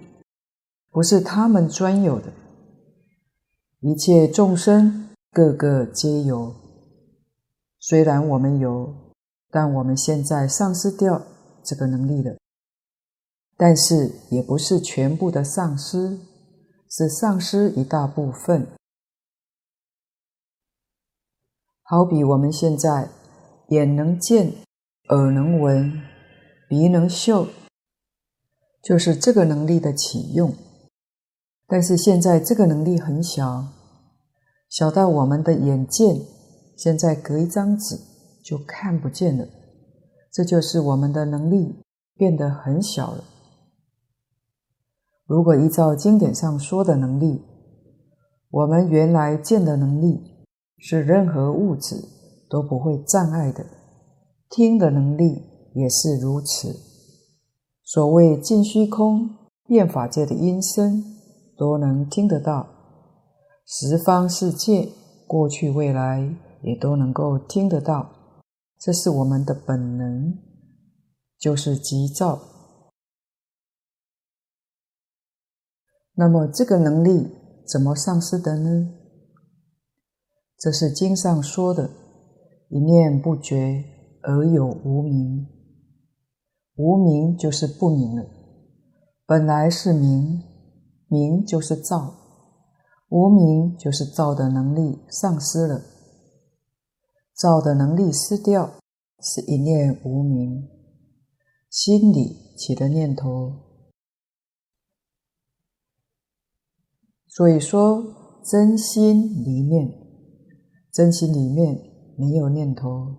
[0.92, 2.32] 不是他们专有的，
[3.80, 6.54] 一切众生个个皆有。
[7.80, 8.94] 虽然我们有，
[9.52, 11.22] 但我们现在丧失掉
[11.64, 12.36] 这个能力了。
[13.58, 16.18] 但是也不是全部的丧失，
[16.90, 18.68] 是丧失一大部分。
[21.84, 23.10] 好比我们现在
[23.68, 24.54] 眼能见，
[25.10, 26.02] 耳能闻，
[26.68, 27.48] 鼻能嗅，
[28.82, 30.56] 就是这个能力的启用。
[31.68, 33.68] 但是现在这个能力很小，
[34.70, 36.22] 小到我们的眼见，
[36.76, 38.00] 现在隔一张纸
[38.44, 39.48] 就看不见了。
[40.32, 41.84] 这就是我们的能力
[42.16, 43.24] 变得很小了。
[45.26, 47.42] 如果依照经典上说的能力，
[48.50, 50.46] 我们原来见的能力
[50.78, 51.96] 是任何物质
[52.50, 53.66] 都不会障碍的，
[54.50, 55.42] 听的能力
[55.74, 56.76] 也是如此。
[57.84, 59.30] 所谓尽虚空
[59.68, 61.04] 遍法界的音声。
[61.58, 62.66] 都能听得到，
[63.68, 64.90] 十方世界
[65.28, 66.28] 过去未来
[66.64, 68.10] 也都能够听得到，
[68.82, 70.40] 这是我们的本能，
[71.38, 72.42] 就是急躁。
[76.16, 77.30] 那么这个能力
[77.68, 78.90] 怎么丧失的呢？
[80.58, 81.92] 这是经上说的
[82.70, 83.86] ：“一念不觉
[84.24, 85.48] 而有无明，
[86.78, 88.26] 无明就是不明了，
[89.28, 90.42] 本来是明。”
[91.08, 92.16] 明就是照，
[93.10, 95.82] 无明就是照的能力丧失了，
[97.34, 98.80] 躁的能力失掉，
[99.22, 100.68] 是一念无明，
[101.70, 103.54] 心里起的念头。
[107.28, 109.90] 所以说，真心离念，
[110.92, 111.80] 真心里面
[112.18, 113.16] 没有念头。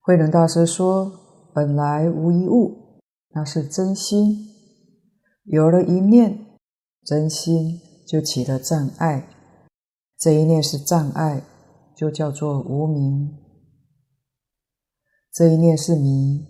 [0.00, 1.12] 慧能大师说
[1.54, 4.50] ：“本来无一物，那是真心。”
[5.44, 6.58] 有了一念，
[7.04, 9.28] 真心就起了障碍。
[10.18, 11.42] 这一念是障碍，
[11.94, 13.36] 就叫做无明。
[15.32, 16.48] 这一念是迷，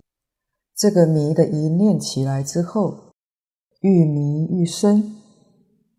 [0.75, 3.13] 这个迷的一念起来之后，
[3.81, 5.15] 愈迷愈深，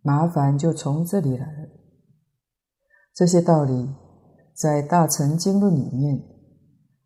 [0.02, 1.68] 麻烦就从这里来了。
[3.14, 3.88] 这些道理
[4.54, 6.22] 在《大乘经论》里面，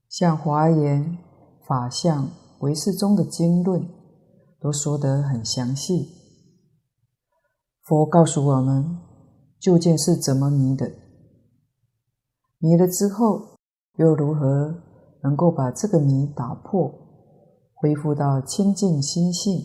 [0.09, 1.05] 像《华严》
[1.67, 2.25] 《法相》
[2.61, 4.01] 《唯识宗》的经论。
[4.63, 6.11] 都说得很详细。
[7.83, 8.99] 佛告诉我们，
[9.59, 10.93] 究竟是怎么迷的？
[12.61, 13.57] 迷了之后，
[13.97, 14.83] 又如何
[15.23, 16.93] 能够把这个迷打破，
[17.75, 19.65] 恢复到清净心性？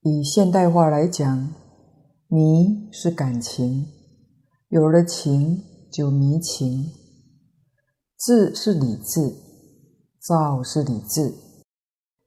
[0.00, 1.54] 以现代话来讲，
[2.28, 3.86] 迷是感情，
[4.68, 6.90] 有了情就迷情。
[8.18, 9.46] 智是理智。
[10.18, 11.32] 躁是理智，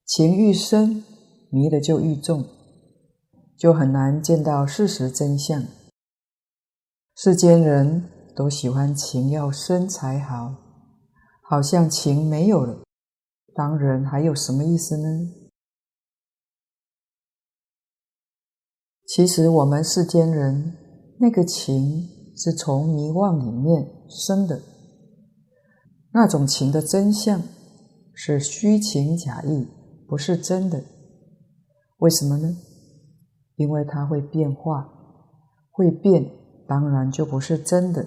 [0.05, 1.03] 情愈深，
[1.49, 2.45] 迷的就愈重，
[3.57, 5.61] 就很难见到事实真相。
[7.21, 10.55] 世间人都喜欢情要深才好，
[11.41, 12.81] 好像情没有了，
[13.53, 15.05] 当人还有什么意思呢？
[19.05, 20.77] 其实我们世间人
[21.19, 22.07] 那个情
[22.37, 24.61] 是从迷妄里面生的，
[26.13, 27.41] 那种情的真相。
[28.13, 29.67] 是虚情假意，
[30.07, 30.85] 不是真的。
[31.97, 32.57] 为什么呢？
[33.57, 34.89] 因为它会变化，
[35.69, 36.38] 会变，
[36.69, 38.05] 当然就不是真的。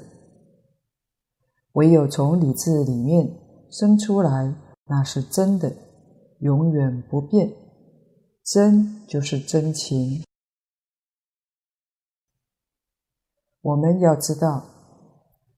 [1.73, 3.29] 唯有从理智里面
[3.69, 4.55] 生出来，
[4.87, 5.75] 那是真的，
[6.39, 7.53] 永远不变。
[8.45, 10.23] 真就是真情。
[13.63, 14.65] 我们要知道，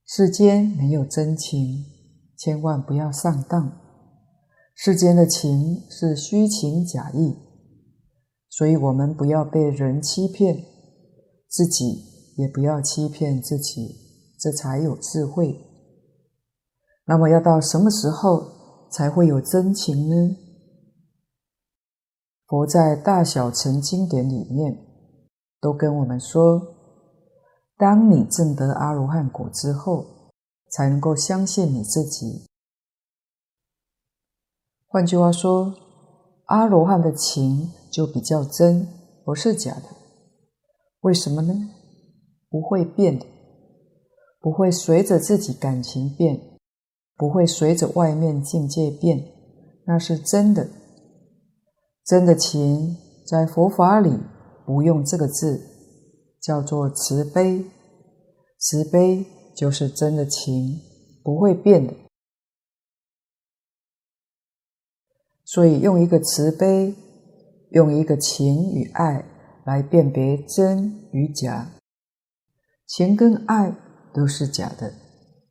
[0.06, 1.84] 世间没有真情，
[2.38, 3.80] 千万不要上当。
[4.74, 7.36] 世间的情是虚情假意，
[8.48, 10.64] 所以我们不要被人欺骗，
[11.48, 13.96] 自己也不要欺骗自己，
[14.38, 15.60] 这才有智慧。
[17.06, 20.36] 那么要到什么时候才会有真情呢？
[22.46, 24.78] 佛在大小乘经典里面
[25.60, 26.60] 都跟我们说，
[27.76, 30.30] 当你证得阿罗汉果之后，
[30.70, 32.46] 才能够相信你自己。
[34.86, 35.74] 换句话说，
[36.46, 38.86] 阿罗汉的情就比较真，
[39.24, 39.84] 不是假的。
[41.00, 41.70] 为什么呢？
[42.54, 43.26] 不会变的，
[44.38, 46.40] 不会随着自己感情变，
[47.16, 49.24] 不会随着外面境界变，
[49.88, 50.68] 那是真的。
[52.04, 52.96] 真的情
[53.26, 54.16] 在佛法里
[54.64, 55.66] 不用这个字，
[56.40, 57.64] 叫做慈悲。
[58.56, 59.26] 慈悲
[59.56, 60.78] 就是真的情，
[61.24, 61.92] 不会变的。
[65.44, 66.94] 所以，用一个慈悲，
[67.70, 69.24] 用一个情与爱
[69.64, 71.72] 来辨别真与假。
[72.86, 73.76] 情跟爱
[74.12, 74.94] 都是假的，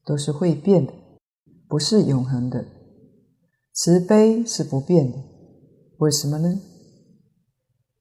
[0.06, 0.94] 都是会变的，
[1.68, 2.66] 不是永恒的。
[3.74, 5.18] 慈悲是不变的，
[5.98, 6.62] 为什么呢？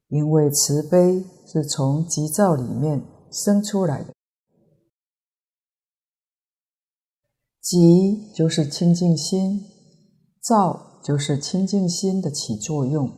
[0.09, 4.13] 因为慈悲是从急躁里面生出来的。
[7.61, 9.65] 急就是清净心，
[10.41, 10.91] 躁。
[11.03, 13.11] 就是清净心的起作用。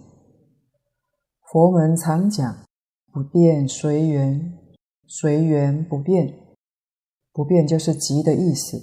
[1.53, 2.65] 佛门常讲
[3.13, 4.59] 不变随缘，
[5.07, 6.35] 随缘不变，
[7.33, 8.81] 不变就是寂的意思。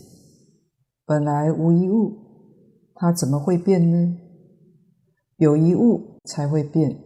[1.05, 2.13] 本来无一物，
[2.95, 4.17] 它怎么会变呢？
[5.37, 6.97] 有一物才会变，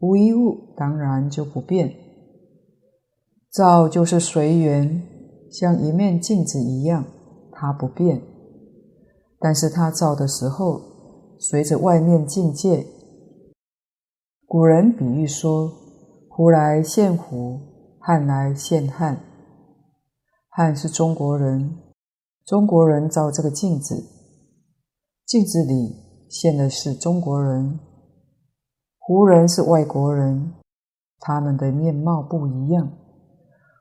[0.00, 1.94] 无一物当然就不变。
[3.50, 5.02] 照就是随缘，
[5.50, 7.04] 像一面镜子一样，
[7.52, 8.20] 它不变。
[9.38, 10.80] 但是它照的时候，
[11.38, 12.86] 随着外面境界。
[14.46, 15.72] 古人比喻说
[16.28, 17.58] ：“胡来现胡，
[18.06, 19.20] 汉来现汉。
[20.48, 21.76] 汉是中国人，
[22.44, 23.96] 中国人照这个镜子，
[25.24, 27.80] 镜子里现的是中国人；
[28.96, 30.54] 胡人是外国人，
[31.18, 32.96] 他们的面貌不一样。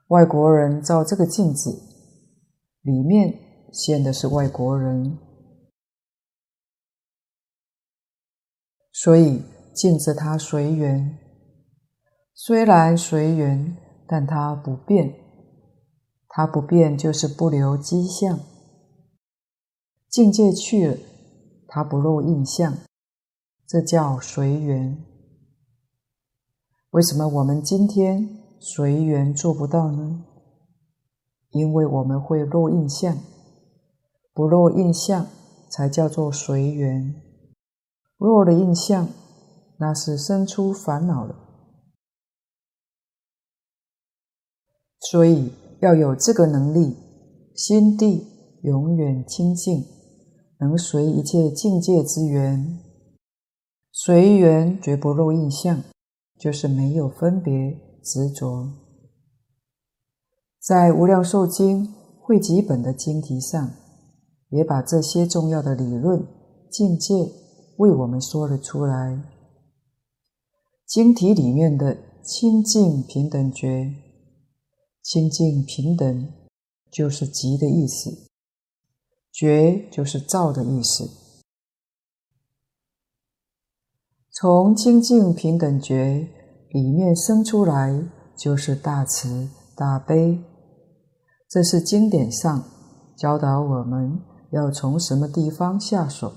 [0.08, 1.70] 外国人照这个镜子，
[2.82, 3.32] 里面
[3.72, 5.20] 现的是外国人。”
[8.92, 9.44] 所以
[9.76, 11.16] 镜子它随缘，
[12.34, 15.16] 虽然随缘，但它不变。
[16.28, 18.40] 它不变就是不留迹象。
[20.10, 20.98] 境界去了，
[21.68, 22.78] 它不露印象，
[23.66, 25.04] 这叫随缘。
[26.92, 30.26] 为什么我们今天随缘做不到呢？
[31.52, 33.18] 因为我们会露印象，
[34.34, 35.28] 不露印象
[35.70, 37.16] 才叫做随缘。
[38.18, 39.08] 若的印象，
[39.78, 41.45] 那是生出烦恼了。
[45.10, 45.52] 所以
[45.82, 46.96] 要有这个能力，
[47.56, 48.26] 心地
[48.64, 49.84] 永远清净，
[50.60, 52.80] 能随一切境界之缘，
[53.92, 55.84] 随缘绝不露印象，
[56.40, 57.52] 就是没有分别
[58.04, 58.68] 执着。
[60.60, 61.88] 在《无量寿经》
[62.20, 63.72] 汇集本的经题上，
[64.50, 66.26] 也把这些重要的理论
[66.72, 67.14] 境界。
[67.78, 69.22] 为我们说了出来。
[70.88, 73.94] 经题里面的清净平等觉，
[75.06, 76.34] 清净平等
[76.90, 78.10] 就是寂的意思，
[79.32, 81.08] 觉就是照的意思。
[84.32, 86.28] 从清净平等觉
[86.72, 88.04] 里面生出来，
[88.36, 90.44] 就是大慈大悲。
[91.48, 92.64] 这是经典上
[93.16, 96.34] 教导我们要从什么地方下手。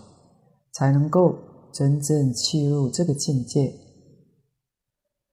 [0.70, 1.34] 才能够
[1.72, 3.74] 真正契入这个境界。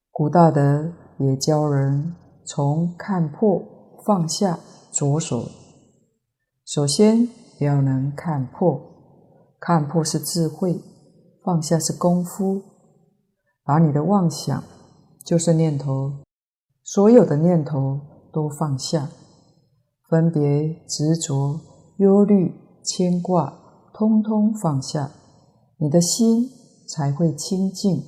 [0.10, 2.16] 古大德也教人
[2.46, 3.62] 从看破
[4.06, 4.60] 放下
[4.92, 5.50] 着手。
[6.64, 7.28] 首先
[7.60, 8.80] 要能看破，
[9.60, 10.80] 看破是智慧，
[11.44, 12.62] 放下是功夫。
[13.64, 14.64] 把你的妄想，
[15.26, 16.14] 就是念头，
[16.84, 18.00] 所有的念头
[18.32, 19.10] 都放下，
[20.08, 21.60] 分别、执着、
[21.98, 23.58] 忧虑、牵挂，
[23.92, 25.10] 通通放下。
[25.78, 26.48] 你的心
[26.88, 28.04] 才会清净，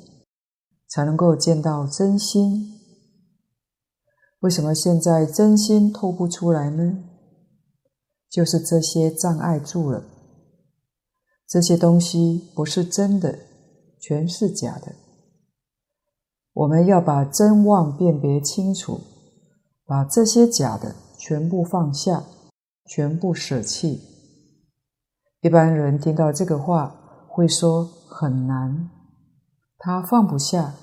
[0.88, 2.77] 才能够见到真心。
[4.48, 7.04] 为什么现在真心透不出来呢？
[8.30, 10.06] 就是这些障碍住了。
[11.46, 13.40] 这些东西不是真的，
[14.00, 14.96] 全是假的。
[16.54, 19.02] 我们要把真妄辨别清楚，
[19.86, 22.24] 把这些假的全部放下，
[22.86, 24.02] 全部舍弃。
[25.42, 26.96] 一般人听到这个话，
[27.28, 28.90] 会说很难，
[29.78, 30.76] 他放不下，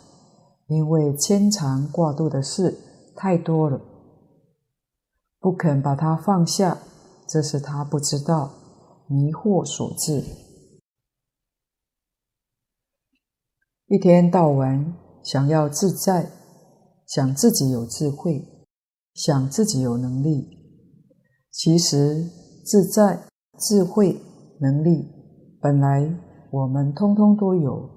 [0.66, 2.78] 因为牵肠挂肚的事
[3.16, 3.80] 太多了，
[5.40, 6.78] 不肯把它放下，
[7.28, 8.50] 这是他不知道，
[9.08, 10.24] 迷惑所致。
[13.86, 16.30] 一天到晚想要自在，
[17.06, 18.46] 想自己有智慧，
[19.14, 20.48] 想自己有能力，
[21.50, 22.28] 其实
[22.64, 24.20] 自在、智慧、
[24.60, 25.08] 能力
[25.60, 26.18] 本来。
[26.50, 27.90] 我们通通都有，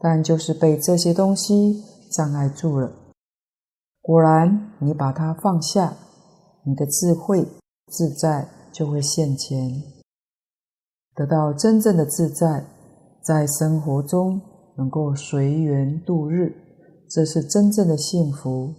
[0.00, 2.92] 但就是被这些东西障碍住了。
[4.02, 5.96] 果然，你把它放下，
[6.66, 7.46] 你的智慧
[7.86, 9.82] 自在就会现前，
[11.14, 12.66] 得到真正的自在，
[13.22, 14.40] 在生活中
[14.76, 16.52] 能够随缘度日，
[17.08, 18.74] 这是真正的幸福。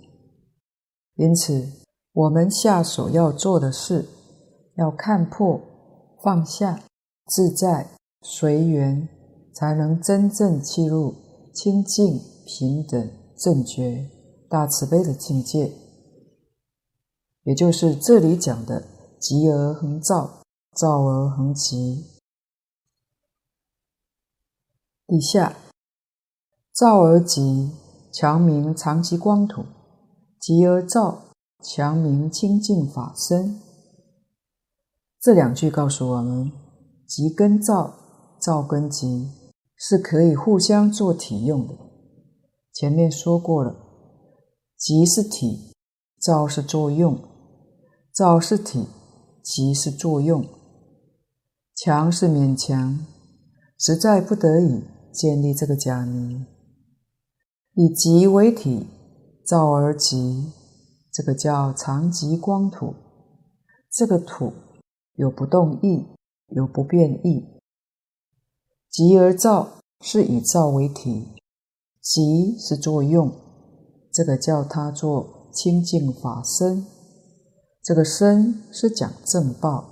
[1.15, 1.67] 因此，
[2.11, 4.05] 我们下手要做的事，
[4.75, 5.59] 要看破、
[6.21, 6.79] 放下、
[7.27, 7.87] 自在。
[8.25, 9.09] 随缘
[9.53, 11.13] 才能真正契入
[11.53, 14.09] 清净平等正觉
[14.53, 15.71] 大慈悲的境界，
[17.41, 18.83] 也就是这里讲的
[19.19, 20.43] “寂而恒照，
[20.75, 22.03] 照而恒寂”。
[25.07, 25.55] 底下
[26.71, 27.71] “照而寂，
[28.11, 29.63] 强明常寂光土；
[30.39, 31.23] 寂而照，
[31.63, 33.59] 强明清净法身”。
[35.19, 36.51] 这两句告诉我们：
[37.07, 37.95] 寂跟照。
[38.39, 39.31] 照跟集
[39.77, 41.73] 是可以互相做体用的。
[42.73, 43.73] 前面说过了，
[44.77, 45.73] 集是体，
[46.19, 47.15] 造是作用；
[48.11, 48.87] 造是体，
[49.41, 50.45] 集是作用。
[51.75, 53.05] 强是勉强，
[53.77, 56.45] 实在不得已建立这个假名，
[57.73, 58.87] 以集为体，
[59.45, 60.51] 造而集，
[61.11, 62.93] 这个叫常寂光土。
[63.89, 64.53] 这个土
[65.15, 66.05] 有不动意，
[66.47, 67.45] 有不变义。
[68.89, 71.33] 集而造是以造为体，
[71.99, 73.31] 集是作用，
[74.13, 76.85] 这个叫它做清净法身。
[77.81, 79.89] 这个身是讲正报，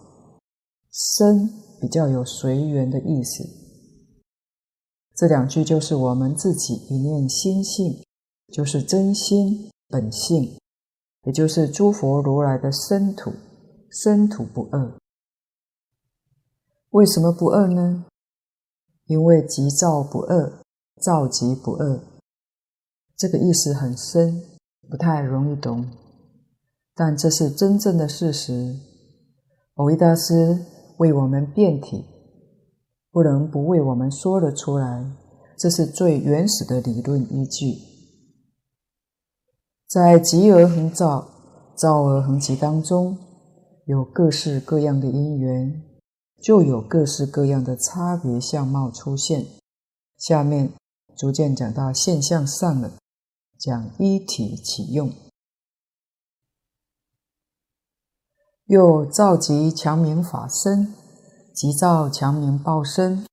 [0.91, 1.49] 身
[1.81, 3.43] 比较有随缘的意思。
[5.15, 8.01] 这两句就是我们自己一念心性，
[8.53, 10.57] 就是真心本性，
[11.25, 13.33] 也就是诸佛如来的身土。
[13.93, 14.97] 身土不二，
[16.91, 18.05] 为什么不二呢？
[19.07, 20.63] 因为集躁不二，
[21.01, 22.10] 躁集不二。
[23.21, 24.41] 这个意思很深，
[24.89, 25.85] 不太容易懂，
[26.95, 28.75] 但这是真正的事实。
[29.75, 30.57] 蕅益大师
[30.97, 32.03] 为我们辩体，
[33.11, 35.05] 不能不为我们说了出来。
[35.55, 37.75] 这是最原始的理论依据，
[39.87, 41.29] 在集而恒躁，
[41.77, 43.15] 躁而恒集当中。
[43.85, 45.83] 有各式各样的因缘，
[46.41, 49.45] 就有各式各样的差别相貌出现。
[50.17, 50.71] 下面
[51.15, 52.93] 逐渐讲到现象上了，
[53.61, 55.13] 讲一体起用。
[58.65, 60.95] 又召集强明法身，
[61.53, 63.27] 即召强明报身。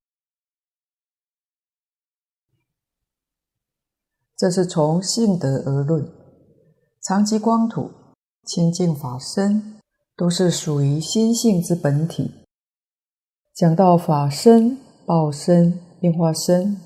[4.36, 6.12] 这是从性德而论，
[7.02, 7.90] 常寂光土，
[8.44, 9.74] 清净法身。
[10.18, 12.44] 都是属于心性之本体。
[13.54, 14.76] 讲到法身、
[15.06, 16.80] 报身、应化身，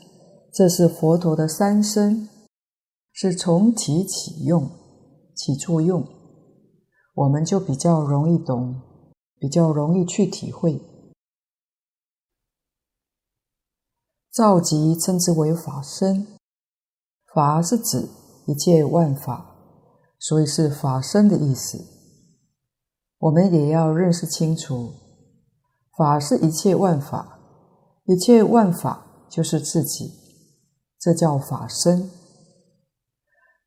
[0.52, 2.28] 这是佛陀的三身，
[3.12, 4.70] 是从体起用、
[5.36, 6.06] 起作用，
[7.14, 8.80] 我们就比较容易懂，
[9.38, 10.80] 比较容易去体会。
[14.32, 16.26] 躁集称之为法身，
[17.34, 18.08] 法是指
[18.46, 19.56] 一切万法，
[20.18, 21.84] 所以是法身的意思。
[23.18, 24.94] 我们也要认识清楚，
[25.96, 27.38] 法是一切万法，
[28.06, 30.10] 一切万法就是自己，
[30.98, 32.10] 这叫法身。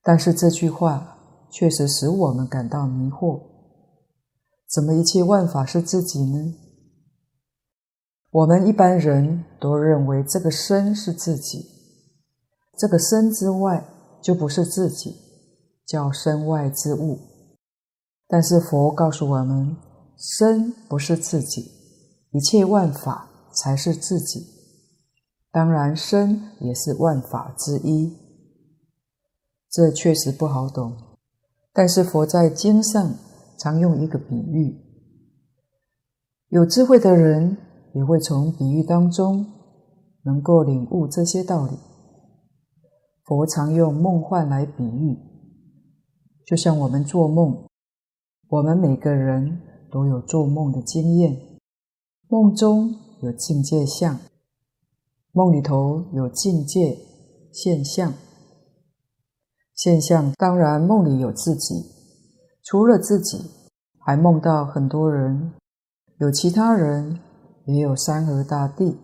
[0.08, 1.18] 但是这句话
[1.50, 3.42] 确实使我们感到迷惑：
[4.70, 6.54] 怎么一切万法是自己呢？
[8.30, 11.66] 我们一般人都认为这个身是自己，
[12.78, 13.84] 这个身之外
[14.22, 15.16] 就不是自己，
[15.88, 17.18] 叫身外之物。
[18.28, 19.76] 但是佛告诉我们，
[20.16, 21.72] 身不是自己，
[22.30, 24.46] 一切万法才是自己。
[25.52, 28.25] 当然，身也是万法之一。
[29.76, 30.96] 这确实不好懂，
[31.74, 33.14] 但是佛在经上
[33.58, 34.74] 常用一个比喻，
[36.48, 37.58] 有智慧的人
[37.94, 39.46] 也会从比喻当中
[40.24, 41.74] 能够领悟这些道理。
[43.26, 45.18] 佛常用梦幻来比喻，
[46.46, 47.68] 就像我们做梦。
[48.48, 49.60] 我们每个人
[49.92, 51.38] 都有做梦的经验，
[52.30, 54.18] 梦中有境界相，
[55.34, 56.98] 梦里头有境界
[57.52, 58.14] 现象。
[59.76, 61.86] 现象当然梦里有自己，
[62.64, 63.52] 除了自己，
[64.00, 65.52] 还梦到很多人，
[66.20, 67.20] 有其他人，
[67.66, 68.98] 也有山河大地、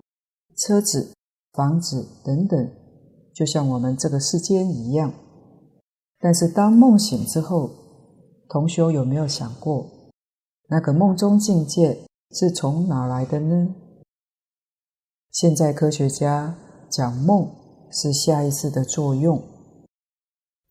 [0.56, 1.14] 车子、
[1.52, 2.72] 房子等等，
[3.34, 5.14] 就像我们这个世间一样。
[6.20, 7.70] 但是当梦醒之后，
[8.48, 9.86] 同学有没有想过，
[10.70, 13.76] 那个梦中境界是从哪来的呢？
[15.32, 16.56] 现在科学家
[16.90, 17.50] 讲梦
[17.92, 19.42] 是下意识的作用，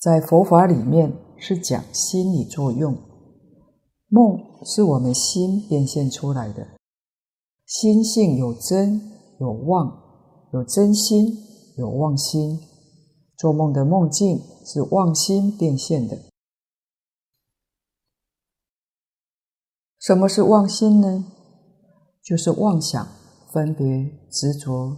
[0.01, 2.97] 在佛法里面是讲心理作用。
[4.09, 6.67] 梦是我们心变现出来的，
[7.67, 8.99] 心性有真
[9.39, 9.93] 有妄，
[10.55, 11.37] 有真心
[11.77, 12.59] 有妄心，
[13.37, 16.19] 做梦的梦境是妄心变现的。
[19.99, 21.27] 什么是妄心呢？
[22.23, 23.07] 就是妄想、
[23.53, 24.97] 分别、执着，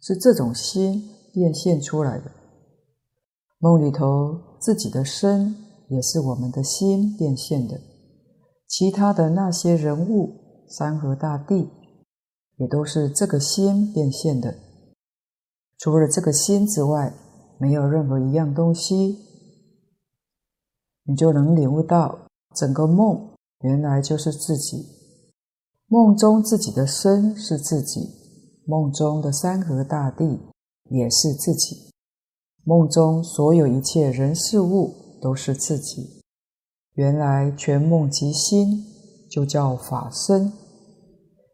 [0.00, 2.37] 是这种心变现出来的。
[3.60, 5.56] 梦里头自己的身
[5.88, 7.80] 也是我们的心变现的，
[8.68, 11.68] 其他的那些人物、山河大地，
[12.56, 14.54] 也都是这个心变现的。
[15.76, 17.12] 除了这个心之外，
[17.58, 19.18] 没有任何一样东西，
[21.04, 23.34] 你就能领悟到整个梦。
[23.62, 24.86] 原来就是自己，
[25.88, 28.08] 梦中自己的身是自己，
[28.64, 30.38] 梦中的山河大地
[30.90, 31.87] 也是自己，
[32.64, 36.22] 梦中所有一切人事物都是自己。
[36.94, 38.84] 原来全梦即心，
[39.30, 40.52] 就叫法身。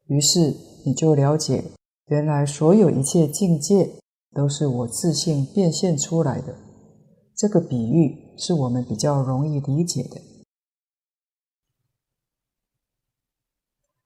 [0.06, 1.64] 于是你就了解，
[2.06, 3.90] 原来所有一切境界
[4.34, 6.56] 都是我自性变现出来的。
[7.36, 10.20] 这个比喻是我们比较容易理解的。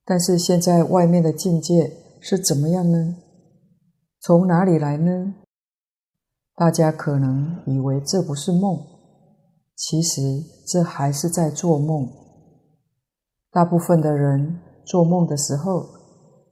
[0.04, 3.16] 但是现在外面的境界是怎么样呢？
[4.20, 5.34] 从哪里来呢？
[6.58, 8.84] 大家可能以为这不是梦。
[9.76, 12.10] 其实这还是在做梦。
[13.52, 15.86] 大部分的人做梦的时候，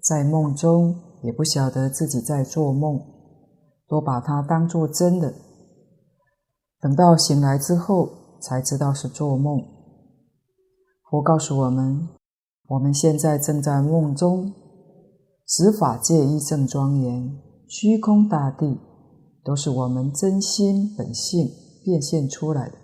[0.00, 0.94] 在梦中
[1.24, 3.02] 也不晓得自己在做梦，
[3.88, 5.34] 都把它当作真的。
[6.80, 9.60] 等到醒来之后，才知道是做梦。
[11.10, 12.08] 佛告诉我们，
[12.68, 14.52] 我们现在正在梦中，
[15.48, 17.36] 十法界一正庄严，
[17.66, 18.78] 虚空大地，
[19.46, 21.48] 都是我们真心本性
[21.84, 22.74] 变现出来的。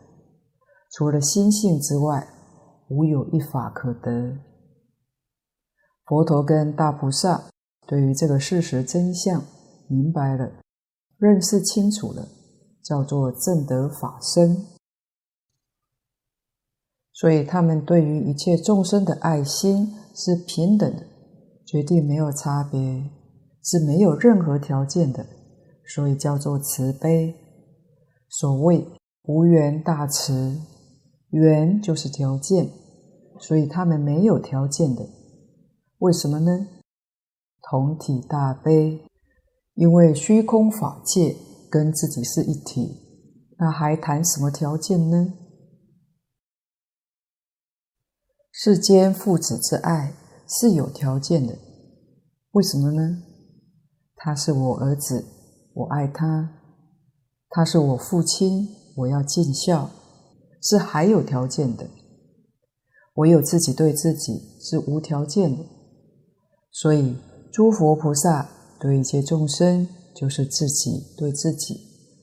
[0.93, 2.29] 除了心性之外，
[2.89, 4.39] 无有一法可得。
[6.07, 7.51] 佛陀跟大菩萨
[7.87, 9.43] 对于这个事实真相
[9.89, 10.53] 明白了，
[11.19, 12.29] 认识清楚了，
[12.85, 14.65] 叫做正得法身。
[17.13, 21.07] 所以他们对于一切众生的爱心是平等的，
[21.67, 23.11] 绝对没有差别，
[23.63, 25.25] 是没有任何条件的，
[25.87, 27.35] 所以叫做慈悲。
[28.29, 28.87] 所谓
[29.23, 30.61] 无缘大慈。
[31.31, 32.71] 缘就是条件，
[33.41, 35.09] 所以他们没有条件的。
[35.97, 36.69] 为什么呢？
[37.63, 39.01] 同体大悲，
[39.73, 41.35] 因为虚空法界
[41.71, 42.99] 跟自己是一体，
[43.57, 45.33] 那还谈什么条件呢？
[48.51, 50.13] 世间父子之爱
[50.47, 51.57] 是有条件的，
[52.51, 53.23] 为什么呢？
[54.17, 55.25] 他是我儿子，
[55.75, 56.49] 我爱他；
[57.49, 59.91] 他是我父亲，我要尽孝。
[60.65, 61.89] 是还有条件的，
[63.15, 65.65] 唯有自己对自己是无条件的。
[66.71, 67.17] 所以
[67.53, 68.49] 诸佛菩萨
[68.79, 71.75] 对一切众生，就是自己对自己，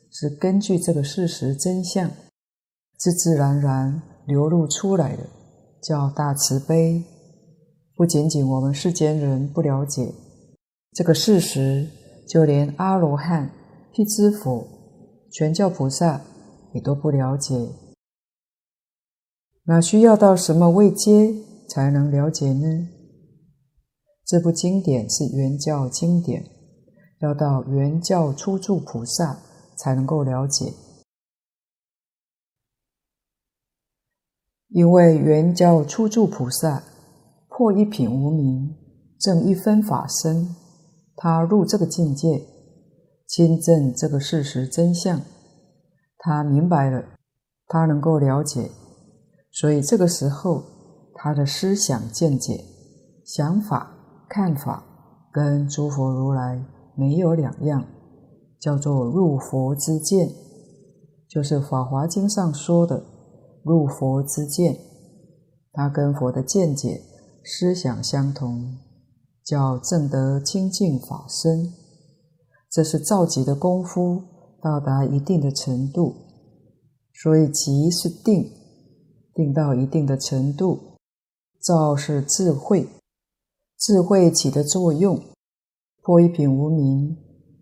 [0.09, 2.09] 是根据这个事实真相，
[2.97, 5.23] 自自然然流露出来的，
[5.83, 7.03] 叫大慈悲。
[7.93, 10.13] 不仅仅我们世间人不了解
[10.93, 11.85] 这个事实，
[12.29, 13.51] 就连阿罗汉、
[13.91, 14.67] 辟支佛、
[15.31, 16.21] 全教菩萨
[16.75, 17.71] 也都不了解。
[19.63, 21.33] 那需要到什么位阶
[21.67, 22.87] 才能了解呢？
[24.23, 26.45] 这部经典是圆教经典，
[27.21, 29.39] 要到圆教初住菩萨
[29.75, 30.71] 才能够了解。
[34.67, 36.83] 因为圆教初住菩萨
[37.47, 38.75] 破一品无明，
[39.19, 40.55] 证一分法身，
[41.21, 42.47] 他入这个境界，
[43.27, 45.19] 亲证这个事实真相，
[46.17, 47.03] 他明白了，
[47.67, 48.71] 他能够了解。
[49.51, 50.63] 所以这个时候，
[51.15, 52.63] 他的思想见解、
[53.25, 53.91] 想法、
[54.29, 54.81] 看法，
[55.33, 56.63] 跟诸佛如来
[56.95, 57.85] 没有两样，
[58.57, 60.29] 叫做入佛之见，
[61.27, 63.03] 就是《法华经》上说的
[63.65, 64.77] 入佛之见。
[65.73, 67.01] 他跟佛的见解、
[67.43, 68.77] 思想相同，
[69.49, 71.73] 叫正得清净法身。
[72.69, 74.21] 这是造极的功夫，
[74.61, 76.13] 到达一定的程度。
[77.13, 78.51] 所以极是定。
[79.33, 80.97] 定到一定的程度，
[81.61, 82.89] 造是智慧，
[83.77, 85.17] 智慧起的作用，
[86.01, 87.15] 破一品无明，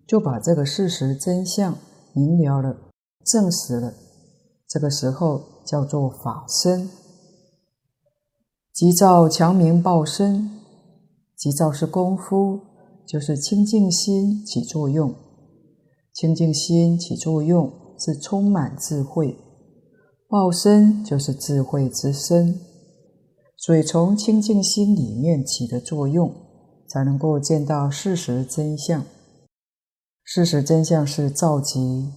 [0.07, 1.77] 就把这个事实真相
[2.13, 2.75] 明了了，
[3.23, 3.93] 证实了。
[4.67, 6.89] 这个时候叫做法身，
[8.73, 10.49] 急躁强明报身，
[11.37, 12.59] 急躁是功夫，
[13.07, 15.13] 就是清净心起作用，
[16.11, 19.37] 清净心起作用是充满智慧。
[20.27, 22.59] 报身就是智慧之身，
[23.55, 26.33] 所以从清净心里面起的作用，
[26.89, 29.05] 才能够见到事实真相。
[30.23, 32.11] 事实真相是造极，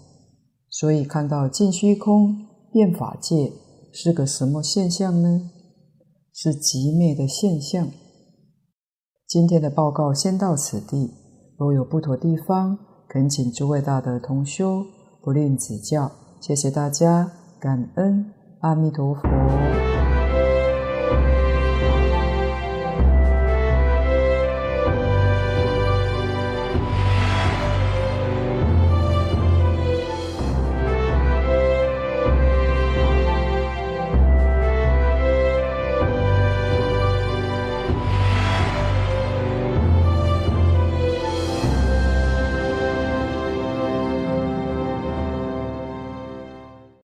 [0.71, 3.53] 所以看到尽虚空变法界
[3.93, 5.51] 是个什么现象呢？
[6.33, 7.91] 是极灭的现象。
[9.31, 11.15] 今天的报告先到此地，
[11.57, 12.77] 若有不妥地方，
[13.09, 14.85] 恳请诸位大德同修
[15.23, 16.11] 不吝指教。
[16.41, 17.31] 谢谢大家。
[17.61, 18.25] 感恩
[18.63, 19.21] 阿弥陀佛。